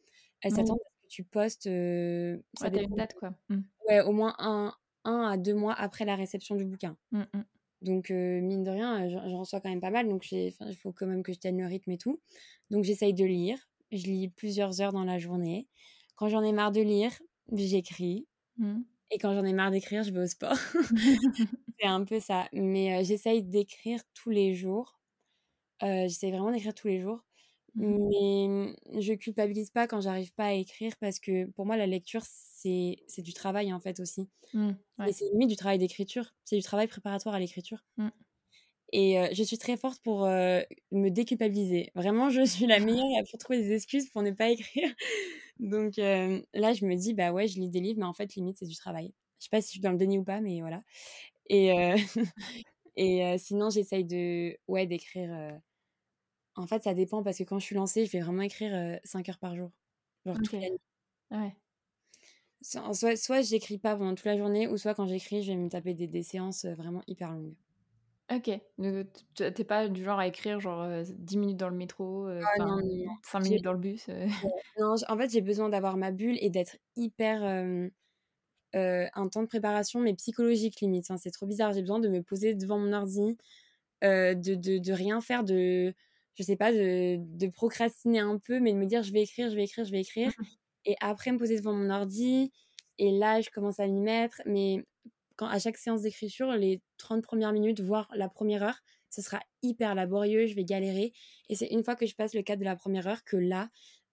[0.41, 0.53] elles Oui.
[0.53, 3.33] s'attendent à ce que tu postes, heu, ça Ouais, une date, quoi.
[3.49, 3.61] Mmh.
[3.87, 4.73] ouais, au moins un
[5.05, 6.97] 1 à 2 mois après la réception du bouquin.
[7.11, 7.45] Mmh.
[7.81, 11.23] Donc mine de rien, j'en reçois quand même pas mal, donc il faut quand même
[11.23, 12.21] que je tienne le rythme et tout.
[12.71, 13.69] Donc j'essaye de lire.
[13.91, 15.67] Je lis plusieurs heures dans la journée.
[16.15, 17.11] Quand j'en ai marre de lire,
[17.53, 18.27] j'écris
[18.57, 18.94] Mmh.
[19.11, 20.57] Et quand j'en ai marre d'écrire, je vais au sport.
[21.79, 22.47] C'est un peu ça.
[22.53, 24.99] Mais j'essaye d'écrire tous les jours.
[25.81, 27.23] J'essaye vraiment d'écrire tous les jours.
[27.75, 28.09] Mmh mh.
[28.09, 31.87] Mais mmh, je culpabilise pas quand j'arrive pas à écrire parce que pour moi, la
[31.87, 34.29] lecture, c'est c'est du travail, en fait, aussi.
[34.53, 34.71] Mmh.
[35.07, 36.33] Et c'est limite du travail d'écriture.
[36.45, 37.83] C'est du travail préparatoire à l'écriture.
[37.97, 38.09] Mmh.
[38.93, 41.91] Et je suis très forte pour, me déculpabiliser.
[41.95, 44.89] Vraiment, je suis la meilleure pour trouver des excuses pour ne pas écrire.
[45.59, 48.35] Donc hem, là, je me dis: «Bah, ouais, je lis des livres, mais en fait,
[48.35, 49.13] limite, c'est du travail».
[49.39, 50.83] Je sais pas si je suis dans le déni ou pas, mais voilà.
[51.49, 51.95] Et heu
[52.97, 55.59] et heu, sinon, j'essaye de ouais, d'écrire,
[56.55, 58.99] en fait, ça dépend parce que quand je suis lancée, je vais vraiment écrire, heu,
[59.03, 59.71] 5 heures par jour.
[60.25, 60.79] genre toute la nuit.
[61.31, 61.57] Ouais.
[62.61, 65.69] Soit, soit j'écris pas pendant toute la journée, ou soit quand j'écris, je vais me
[65.69, 67.55] taper des, des séances vraiment hyper longues.
[68.33, 68.49] OK.
[68.77, 72.77] Donc t'es pas du genre à écrire genre 10 minutes dans le métro, Ah non,
[72.77, 73.13] non, non.
[73.23, 74.07] 5 minutes dans le bus.
[74.79, 77.43] Non, en fait, j'ai besoin d'avoir ma bulle et d'être hyper.
[78.73, 81.11] un temps de préparation, mais psychologique limite.
[81.17, 81.73] c'est trop bizarre.
[81.73, 83.37] J'ai besoin de me poser devant mon ordi,
[84.01, 85.93] de, de, de, rien faire, de.
[86.33, 89.49] Je sais pas, de, de procrastiner un peu, mais de me dire je vais écrire,
[89.49, 90.31] je vais écrire, je vais écrire.
[90.85, 92.51] Et après, me poser devant mon ordi.
[92.97, 94.41] Et là, je commence à m'y mettre.
[94.45, 94.83] Mais
[95.35, 98.79] quand, à chaque séance d'écriture, les 30 premières minutes, voire la première heure,
[99.09, 101.13] ce sera hyper laborieux, je vais galérer.
[101.49, 103.69] Et c'est une fois que je passe le cadre de la première heure que là,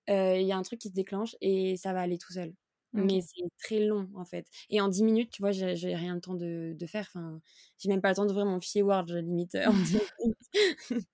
[0.09, 2.55] il y a un truc qui se déclenche et ça va aller tout seul.
[2.95, 4.47] Mais c'est très long en fait.
[4.69, 7.07] Et en 10 minutes, tu vois, j'ai rien le temps de, de faire.
[7.09, 7.41] Enfin,
[7.79, 9.55] j'ai même pas le temps d'ouvrir mon fichier Word, limite.
[9.57, 11.09] En 10 minutes.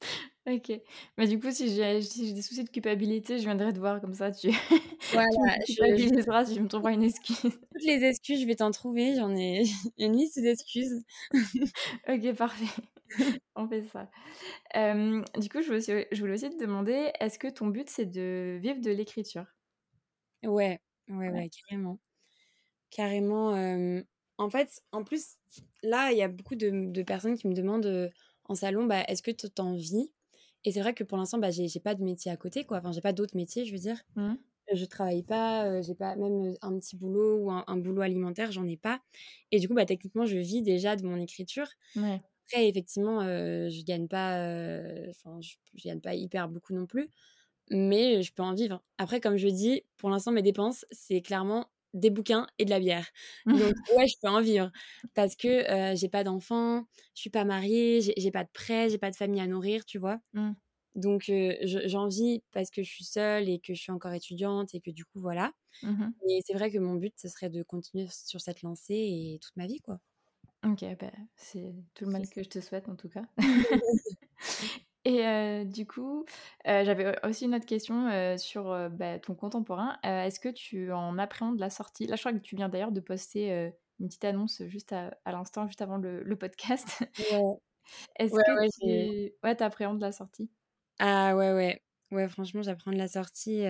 [0.46, 0.72] OK.
[1.18, 1.98] Mais du coup, si j'ai
[2.32, 4.48] des soucis de culpabilité, je viendrai te voir comme ça, tu
[5.12, 7.40] voilà, tu me culpabiliseras si je me trouveras une excuse.
[7.42, 9.64] Toutes les excuses, je vais t'en trouver, j'en ai
[9.98, 11.04] une liste d'excuses.
[12.08, 12.82] OK, parfait.
[13.54, 14.08] On fait ça.
[14.74, 18.06] du coup, je voulais, aussi, je voulais aussi te demander, est-ce que ton but, c'est
[18.06, 19.44] de vivre de l'écriture?
[20.42, 22.00] Ouais, ouais, ouais, carrément.
[22.90, 23.52] Carrément.
[24.38, 25.36] en fait, en plus,
[25.82, 28.10] là, il y a beaucoup de, de, personnes qui me demandent
[28.44, 30.10] en salon, bah, est-ce que tu t'en vis?
[30.64, 32.78] Et c'est vrai que pour l'instant, bah, j'ai pas de métier à côté, quoi.
[32.78, 34.02] Enfin, j'ai pas d'autres métiers, je veux dire.
[34.16, 34.34] Mmh.
[34.72, 38.76] Je travaille pas, j'ai pas même un petit boulot ou un, boulot alimentaire, j'en ai
[38.76, 39.00] pas.
[39.50, 41.66] Et du coup, bah, techniquement, je vis déjà de mon écriture.
[41.96, 44.36] Après, effectivement, je gagne pas,
[45.08, 47.08] enfin, je, je gagne pas hyper beaucoup non plus,
[47.70, 48.82] mais je peux en vivre.
[48.98, 52.80] Après, comme je dis, pour l'instant, mes dépenses, c'est clairement des bouquins et de la
[52.80, 53.08] bière.
[53.46, 54.70] Donc ouais, je peux en vivre
[55.14, 59.10] parce que j'ai pas d'enfants, je suis pas mariée, j'ai pas de prêt, j'ai pas
[59.10, 60.20] de famille à nourrir, tu vois?
[60.34, 60.52] Mmh.
[60.96, 61.30] Donc
[61.62, 64.90] j'en vis parce que je suis seule et que je suis encore étudiante et que
[64.90, 65.52] du coup voilà.
[65.82, 69.38] Mmh et c'est vrai que mon but ce serait de continuer sur cette lancée et
[69.40, 70.00] toute ma vie quoi.
[70.64, 73.24] Ok, bah, c'est tout le mal que je te souhaite en tout cas.
[75.04, 76.26] Et du coup,
[76.64, 79.98] j'avais aussi une autre question sur bah, ton contemporain.
[80.02, 82.06] Est-ce que tu en appréhendes la sortie?
[82.06, 85.66] Là, je crois que tu viens d'ailleurs de poster une petite annonce juste à, l'instant,
[85.66, 87.02] juste avant le, podcast.
[87.32, 87.54] Ouais.
[88.18, 90.50] Est-ce que tu ouais, appréhendes la sortie?
[90.98, 91.82] Ah ouais, ouais.
[92.10, 93.62] Ouais, franchement, j'appréhende la sortie.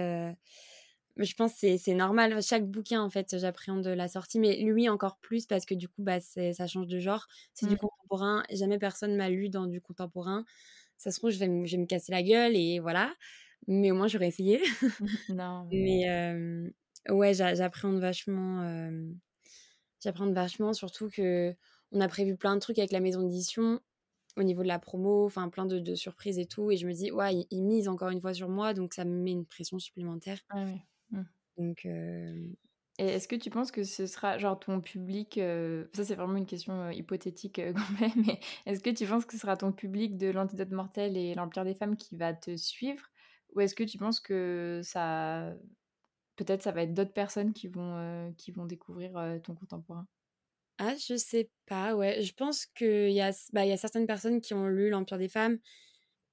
[1.16, 2.42] Je pense que c'est normal.
[2.42, 4.38] Chaque bouquin, en fait, j'appréhende la sortie.
[4.38, 7.26] Mais lui, encore plus, parce que du coup, bah, ça change de genre.
[7.54, 7.78] C'est du mmh.
[7.78, 8.42] contemporain.
[8.50, 10.44] Jamais personne m'a lu dans du contemporain
[11.00, 13.14] ça se trouve, je vais, me, je vais me casser la gueule et voilà.
[13.66, 14.60] Mais au moins, j'aurais essayé.
[15.30, 15.66] non.
[15.72, 16.04] Mais
[17.08, 18.92] ouais, j'appréhende vachement.
[20.02, 21.54] j'appréhende vachement, surtout que
[21.92, 23.80] on a prévu plein de trucs avec la maison d'édition
[24.36, 26.70] au niveau de la promo, enfin plein de, surprises et tout.
[26.70, 29.22] Et je me dis, ouais, ils, misent encore une fois sur moi, donc ça me
[29.22, 30.38] met une pression supplémentaire.
[30.50, 30.80] Ah oui.
[31.10, 31.22] Mmh.
[31.58, 31.88] Donc,
[33.06, 36.46] est-ce que tu penses que ce sera genre ton public, euh, ça c'est vraiment une
[36.46, 39.72] question euh, hypothétique euh, quand même, mais est-ce que tu penses que ce sera ton
[39.72, 43.04] public de l'antidote mortel et l'Empire des femmes qui va te suivre?
[43.54, 45.52] Ou est-ce que tu penses que ça,
[46.36, 50.06] peut-être ça va être d'autres personnes qui vont, qui vont découvrir ton contemporain?
[50.78, 52.22] Ah, je sais pas, ouais.
[52.22, 55.28] Je pense qu'il y, a, bah, y a certaines personnes qui ont lu l'Empire des
[55.28, 55.58] femmes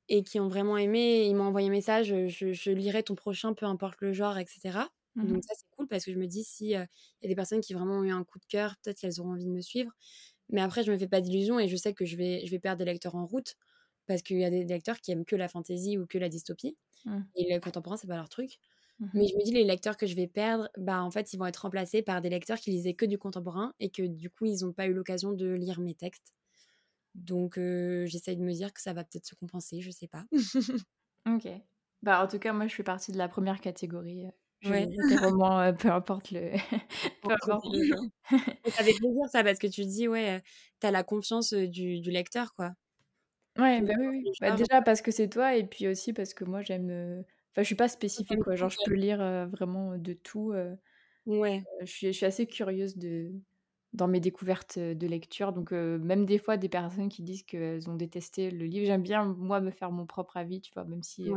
[0.10, 1.26] et qui ont vraiment aimé.
[1.28, 4.92] Ils m'ont envoyé un message, je lirai ton prochain, peu importe le genre, etc.
[5.18, 6.88] Mmh Donc ça, c'est cool parce que je me dis, s'il y a
[7.24, 9.52] des personnes qui vraiment ont eu un coup de cœur, peut-être qu'elles auront envie de
[9.52, 9.92] me suivre.
[10.50, 12.60] Mais après, je me fais pas d'illusions et je sais que je vais, je vais
[12.60, 13.56] perdre des lecteurs en route
[14.08, 16.78] parce qu'il y a des lecteurs qui aiment que la fantaisie ou que la dystopie.
[17.06, 17.24] Mmh.
[17.36, 18.60] Et le contemporain, c'est pas leur truc.
[19.00, 21.38] Mmh Mais je me dis, les lecteurs que je vais perdre, bah, en fait, ils
[21.38, 24.46] vont être remplacés par des lecteurs qui lisaient que du contemporain et que du coup,
[24.46, 26.34] ils n'ont pas eu l'occasion de lire mes textes.
[27.16, 30.26] Donc, j'essaye de me dire que ça va peut-être se compenser, je sais pas.
[31.26, 31.48] ok.
[32.02, 34.26] Bah, en tout cas, moi, je fais partie de la première catégorie.
[34.64, 34.88] Ouais.
[35.08, 36.52] tes romans, peu importe le
[37.28, 38.06] peu importe le genre.
[38.76, 40.42] ça fait plaisir ça, parce que tu dis, ouais,
[40.82, 42.74] tu as la confiance, du, du lecteur, quoi.
[43.58, 44.32] Ouais, bah, oui, oui.
[44.40, 46.92] Bah, déjà parce que c'est toi et puis aussi parce que moi j'aime,
[47.52, 49.18] enfin je suis pas spécifique quoi, genre je peux lire,
[49.52, 50.54] vraiment de tout,
[51.26, 51.68] Ouais.
[51.82, 53.32] je suis je suis assez curieuse de
[53.98, 55.52] dans mes découvertes de lecture.
[55.52, 59.26] Donc, même des fois, des personnes qui disent qu'elles ont détesté le livre, j'aime bien,
[59.26, 61.28] moi, me faire mon propre avis, tu vois, même si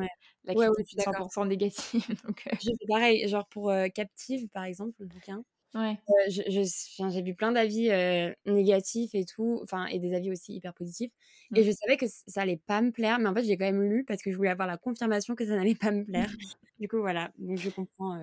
[0.44, 2.06] la critique est 100% négative.
[2.26, 5.42] Donc, Je fais pareil, genre pour Captive, par exemple, le bouquin.
[5.72, 5.96] Ouais.
[6.28, 7.90] j'ai vu plein d'avis
[8.46, 11.12] négatifs et tout, enfin, et des avis aussi hyper positifs.
[11.54, 11.64] Et mmh.
[11.64, 14.04] je savais que ça allait pas me plaire, mais en fait, j'ai quand même lu
[14.04, 16.28] parce que je voulais avoir la confirmation que ça n'allait pas me plaire.
[16.78, 17.32] du coup, voilà.
[17.38, 18.20] Donc, je comprends,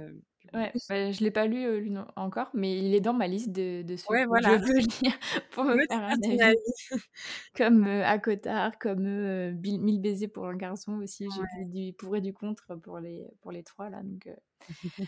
[0.54, 3.28] Ouais, bah, je l'ai pas lu, heu, lui non encore, mais il est dans ma
[3.28, 4.58] liste de de ceux Ouais, que je voilà.
[4.58, 5.18] veux lire
[5.52, 6.40] pour me Me faire un avis.
[6.42, 6.58] avis.
[7.56, 11.58] Comme, heu, ACOTAR, comme, heu, Bill 1000 baisers pour un garçon aussi, j'ai Ouais.
[11.58, 14.30] vu du pour et du contre pour les pour les 3 là, donc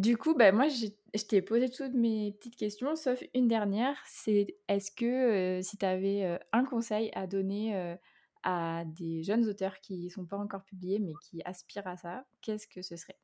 [0.00, 3.96] du coup, bah, moi j'ai je t'ai posé toutes mes petites questions sauf une dernière,
[4.06, 7.96] c'est est-ce que, si tu avais, un conseil à donner,
[8.42, 12.68] à des jeunes auteurs qui sont pas encore publiés, mais qui aspirent à ça, qu'est-ce
[12.68, 13.18] que ce serait?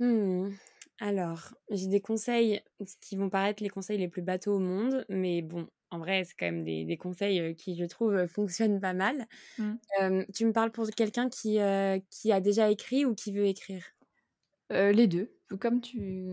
[0.00, 0.50] Mmh
[1.00, 2.60] Alors, j'ai des conseils
[3.00, 6.34] qui vont paraître les conseils les plus bateaux au monde, mais bon, en vrai, c'est
[6.38, 9.26] quand même des des conseils, qui je trouve, fonctionnent pas mal.
[9.58, 9.78] Mmh.
[10.34, 11.58] Tu me parles pour quelqu'un qui,
[12.10, 13.84] qui a déjà écrit ou qui veut écrire?
[14.70, 16.26] Les 2, comme tu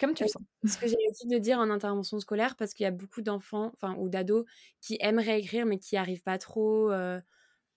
[0.00, 0.42] comme tu le sens.
[0.64, 3.70] ce que j'ai l'habitude de dire en intervention scolaire, parce qu'il y a beaucoup d'enfants,
[3.74, 4.44] enfin ou d'ados
[4.80, 6.90] qui aimeraient écrire, mais qui arrivent pas trop,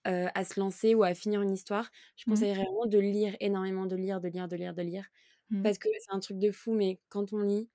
[0.05, 1.89] à se lancer ou à finir une histoire.
[2.17, 2.45] Je Mmh.
[2.45, 5.05] conseillerais vraiment de lire énormément, de lire, de lire, de lire, de lire.
[5.49, 5.63] Mmh.
[5.63, 7.69] Parce que c'est un truc de fou, mais quand on lit,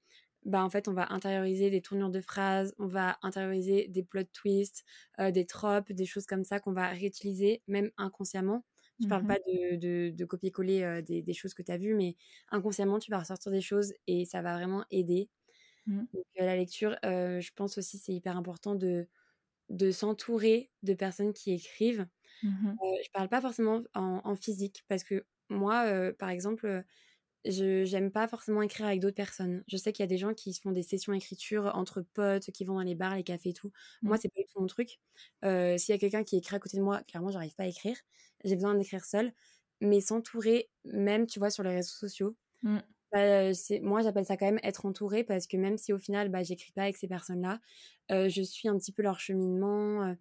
[0.44, 4.24] bah, en fait, on va intérioriser des tournures de phrases, on va intérioriser des plot
[4.32, 4.84] twists,
[5.18, 8.64] des tropes, des choses comme ça qu'on va réutiliser, même inconsciemment.
[9.00, 9.34] Je Mmh parle mh.
[9.34, 12.16] pas de de de copier-coller, des des choses que tu as vues, mais
[12.50, 15.30] inconsciemment, tu vas ressortir des choses et ça va vraiment aider.
[15.86, 16.04] Mmh.
[16.12, 19.08] Donc la lecture, je pense aussi c'est hyper important de
[19.70, 22.06] de s'entourer de personnes qui écrivent.
[22.42, 22.78] Mmh mh.
[22.82, 26.84] Heu, je parle pas forcément en en physique parce que moi, heu, par exemple, heu,
[27.46, 29.64] je j'aime pas forcément écrire avec d'autres personnes.
[29.68, 32.50] Je sais qu'il y a des gens qui se font des sessions écriture entre potes,
[32.52, 33.72] qui vont dans les bars, les cafés et tout.
[34.06, 34.18] Moi, Mmh.
[34.18, 35.00] c'est pas du tout mon truc.
[35.44, 37.66] Heu, s'il y a quelqu'un qui écrit à côté de moi, clairement, j'arrive pas à
[37.68, 37.96] écrire.
[38.44, 39.32] J'ai besoin d'écrire seule,
[39.80, 42.93] mais s'entourer, même, tu vois, sur les réseaux sociaux, Mmh.
[43.14, 43.52] Bah,
[43.82, 46.72] moi, j'appelle ça quand même être entourée parce que même si au final, bah, j'écris
[46.72, 47.60] pas avec ces personnes-là,
[48.10, 50.14] je suis un petit peu leur cheminement,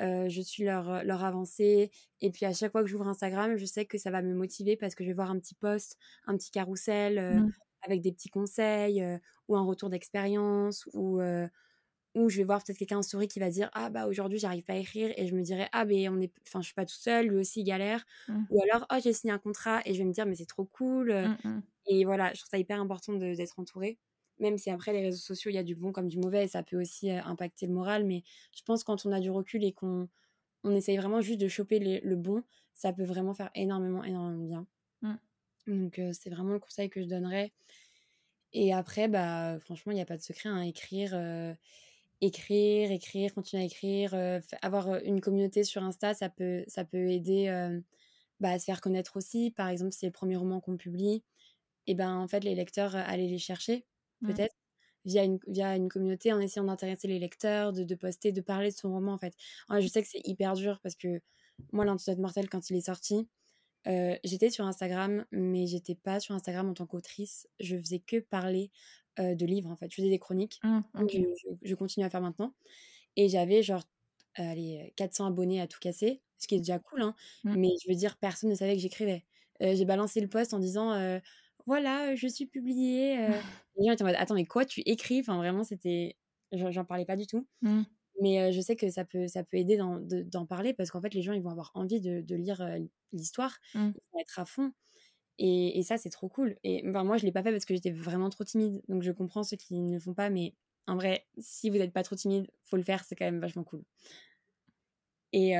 [0.00, 1.90] je suis leur, leur avancée
[2.20, 4.76] et puis à chaque fois que j'ouvre Instagram, je sais que ça va me motiver
[4.76, 7.52] parce que je vais voir un petit post, un petit carrousel, Mmh.
[7.82, 9.04] avec des petits conseils,
[9.48, 11.20] ou un retour d'expérience ou
[12.14, 14.64] ou je vais voir peut-être quelqu'un en story qui va dire: «Ah bah, aujourd'hui j'arrive
[14.64, 16.86] pas à écrire» et je me dirai: «Ah beh, on est enfin, je suis pas
[16.86, 18.46] toute seule, lui aussi il galère» Mmh.
[18.50, 20.64] ou alors: «Oh j'ai signé un contrat» et je vais me dire: «Mais c'est trop
[20.66, 21.62] cool», heu Mmh mh.
[21.86, 23.98] et voilà, je trouve ça hyper important d'être entourée.
[24.38, 26.48] Même si après les réseaux sociaux, il y a du bon comme du mauvais et
[26.48, 28.22] ça peut aussi, heu, impacter le moral, mais
[28.56, 30.08] je pense quand on a du recul et qu'on
[30.64, 32.44] on essaye vraiment juste de choper les le bon,
[32.74, 34.66] ça peut vraiment faire énormément, énormément de bien.
[35.02, 35.18] Mmh.
[35.66, 37.52] Donc heu, c'est vraiment le conseil que je donnerais
[38.52, 41.12] et après, bah, franchement, il y a pas de secret, hein, écrire,
[42.22, 46.84] écrire, écrire, continuer à écrire, heu, f avoir, une communauté sur Insta, ça peut ça
[46.86, 47.48] peut aider,
[48.40, 49.50] bah, à se faire connaître aussi.
[49.52, 51.24] Par exemple, si c'est le 1er roman qu'on publie
[51.88, 53.86] et ben, en fait, les lecteurs, heu, aller les chercher,
[54.20, 54.42] Mmh.
[54.42, 54.54] peut-être,
[55.06, 58.70] via une via une communauté en essayant d'intéresser les lecteurs, de de poster, de parler
[58.72, 59.34] de son roman, en fait.
[59.80, 61.20] Je sais que c'est hyper dur parce que
[61.72, 63.28] moi, L'Antidote mortel, quand il est sorti,
[63.88, 67.48] heu, j'étais sur Instagram, mais j'étais pas sur Instagram en tant qu'autrice.
[67.60, 68.70] Je faisais que parler,
[69.20, 69.90] heu, de livres, en fait.
[69.90, 70.82] Je faisais des chroniques, Mmh.
[70.94, 71.26] comme je OK.
[71.42, 72.54] je je continue à faire maintenant
[73.16, 73.84] et j'avais genre,
[74.34, 77.14] allez, heu, 400 abonnés à tout casser, ce qui est déjà cool, hein,
[77.44, 77.56] Mmh.
[77.56, 79.26] mais je veux dire, personne ne savait que j'écrivais.
[79.60, 80.92] J'ai balancé le post en disant,
[81.66, 83.44] «Voilà, je suis publiée, heu»
[83.76, 84.64] les gens étaient en mode: «Attends, mais quoi?
[84.66, 86.16] Tu écris?» enfin, vraiment, c'était
[86.52, 87.86] j'en j'en parlais pas du tout, Mmh.
[88.22, 91.00] Mais je sais que ça peut ça peut aider d'en de d'en parler parce qu'en
[91.00, 92.64] fait, les gens, ils vont avoir envie de de lire,
[93.12, 93.58] l'histoire.
[93.74, 93.90] Mmh.
[93.94, 94.72] Ils vont être à fond
[95.38, 97.74] et et ça, c'est trop cool et ben, moi, je l'ai pas fait parce que
[97.74, 100.54] j'étais vraiment trop timide, donc je comprends ceux qui ne le font pas, mais
[100.86, 103.64] en vrai, si vous êtes pas trop timide, faut le faire, c'est quand même vachement
[103.64, 103.84] cool.
[105.32, 105.54] Et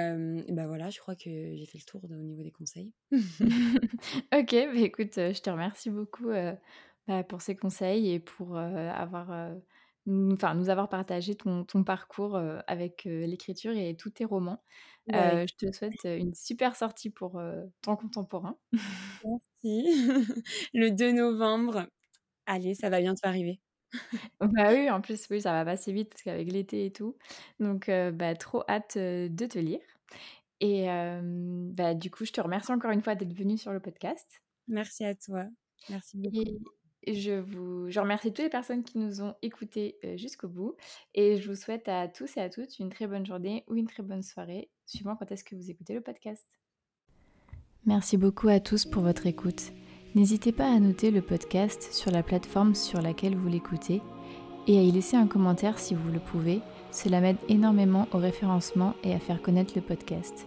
[0.51, 2.93] bah, voilà, je crois que j'ai fait le tour de au niveau des conseils.
[3.11, 6.31] OK, bah, écoute, je te remercie beaucoup,
[7.07, 9.55] bah, pour ces conseils et pour, avoir,
[10.09, 12.37] heu, n enfin, nous avoir partagé ton ton parcours,
[12.67, 14.63] avec, l'écriture et tous tes romans.
[15.09, 17.41] Bah, je te souhaite, une super sortie pour,
[17.83, 18.57] ton contemporain.
[18.73, 19.45] Merci.
[20.75, 21.87] Le 2 novembre.
[22.47, 23.61] Allez, ça va bientôt arriver.
[24.41, 27.17] Bah, oui, en plus, oui, ça va passer vite parce qu'avec l'été et tout,
[27.61, 29.81] donc bah, trop hâte, de te lire
[30.61, 34.41] et bah, du coup, je te remercie encore une fois d'être venu sur le podcast.
[34.69, 35.47] Merci à toi.
[35.89, 36.37] Merci beaucoup.
[36.37, 36.59] Et
[37.07, 40.77] je vous remercie toutes les personnes qui nous ont écoutés, heu, jusqu'au bout
[41.15, 43.87] et je vous souhaite à tous et à toutes une très bonne journée ou une
[43.87, 46.47] très bonne soirée, suivant quand est-ce que vous écoutez le podcast.
[47.85, 49.73] Merci beaucoup à tous pour votre écoute.
[50.15, 54.01] N'hésitez pas à noter le podcast sur la plateforme sur laquelle vous l'écoutez
[54.69, 56.61] et à y laisser un commentaire si vous le pouvez.
[56.93, 60.47] Cela m'aide énormément au référencement et à faire connaître le podcast.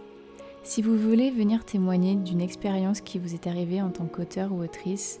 [0.62, 4.62] Si vous voulez venir témoigner d'une expérience qui vous est arrivée en tant qu'auteur ou
[4.62, 5.20] autrice,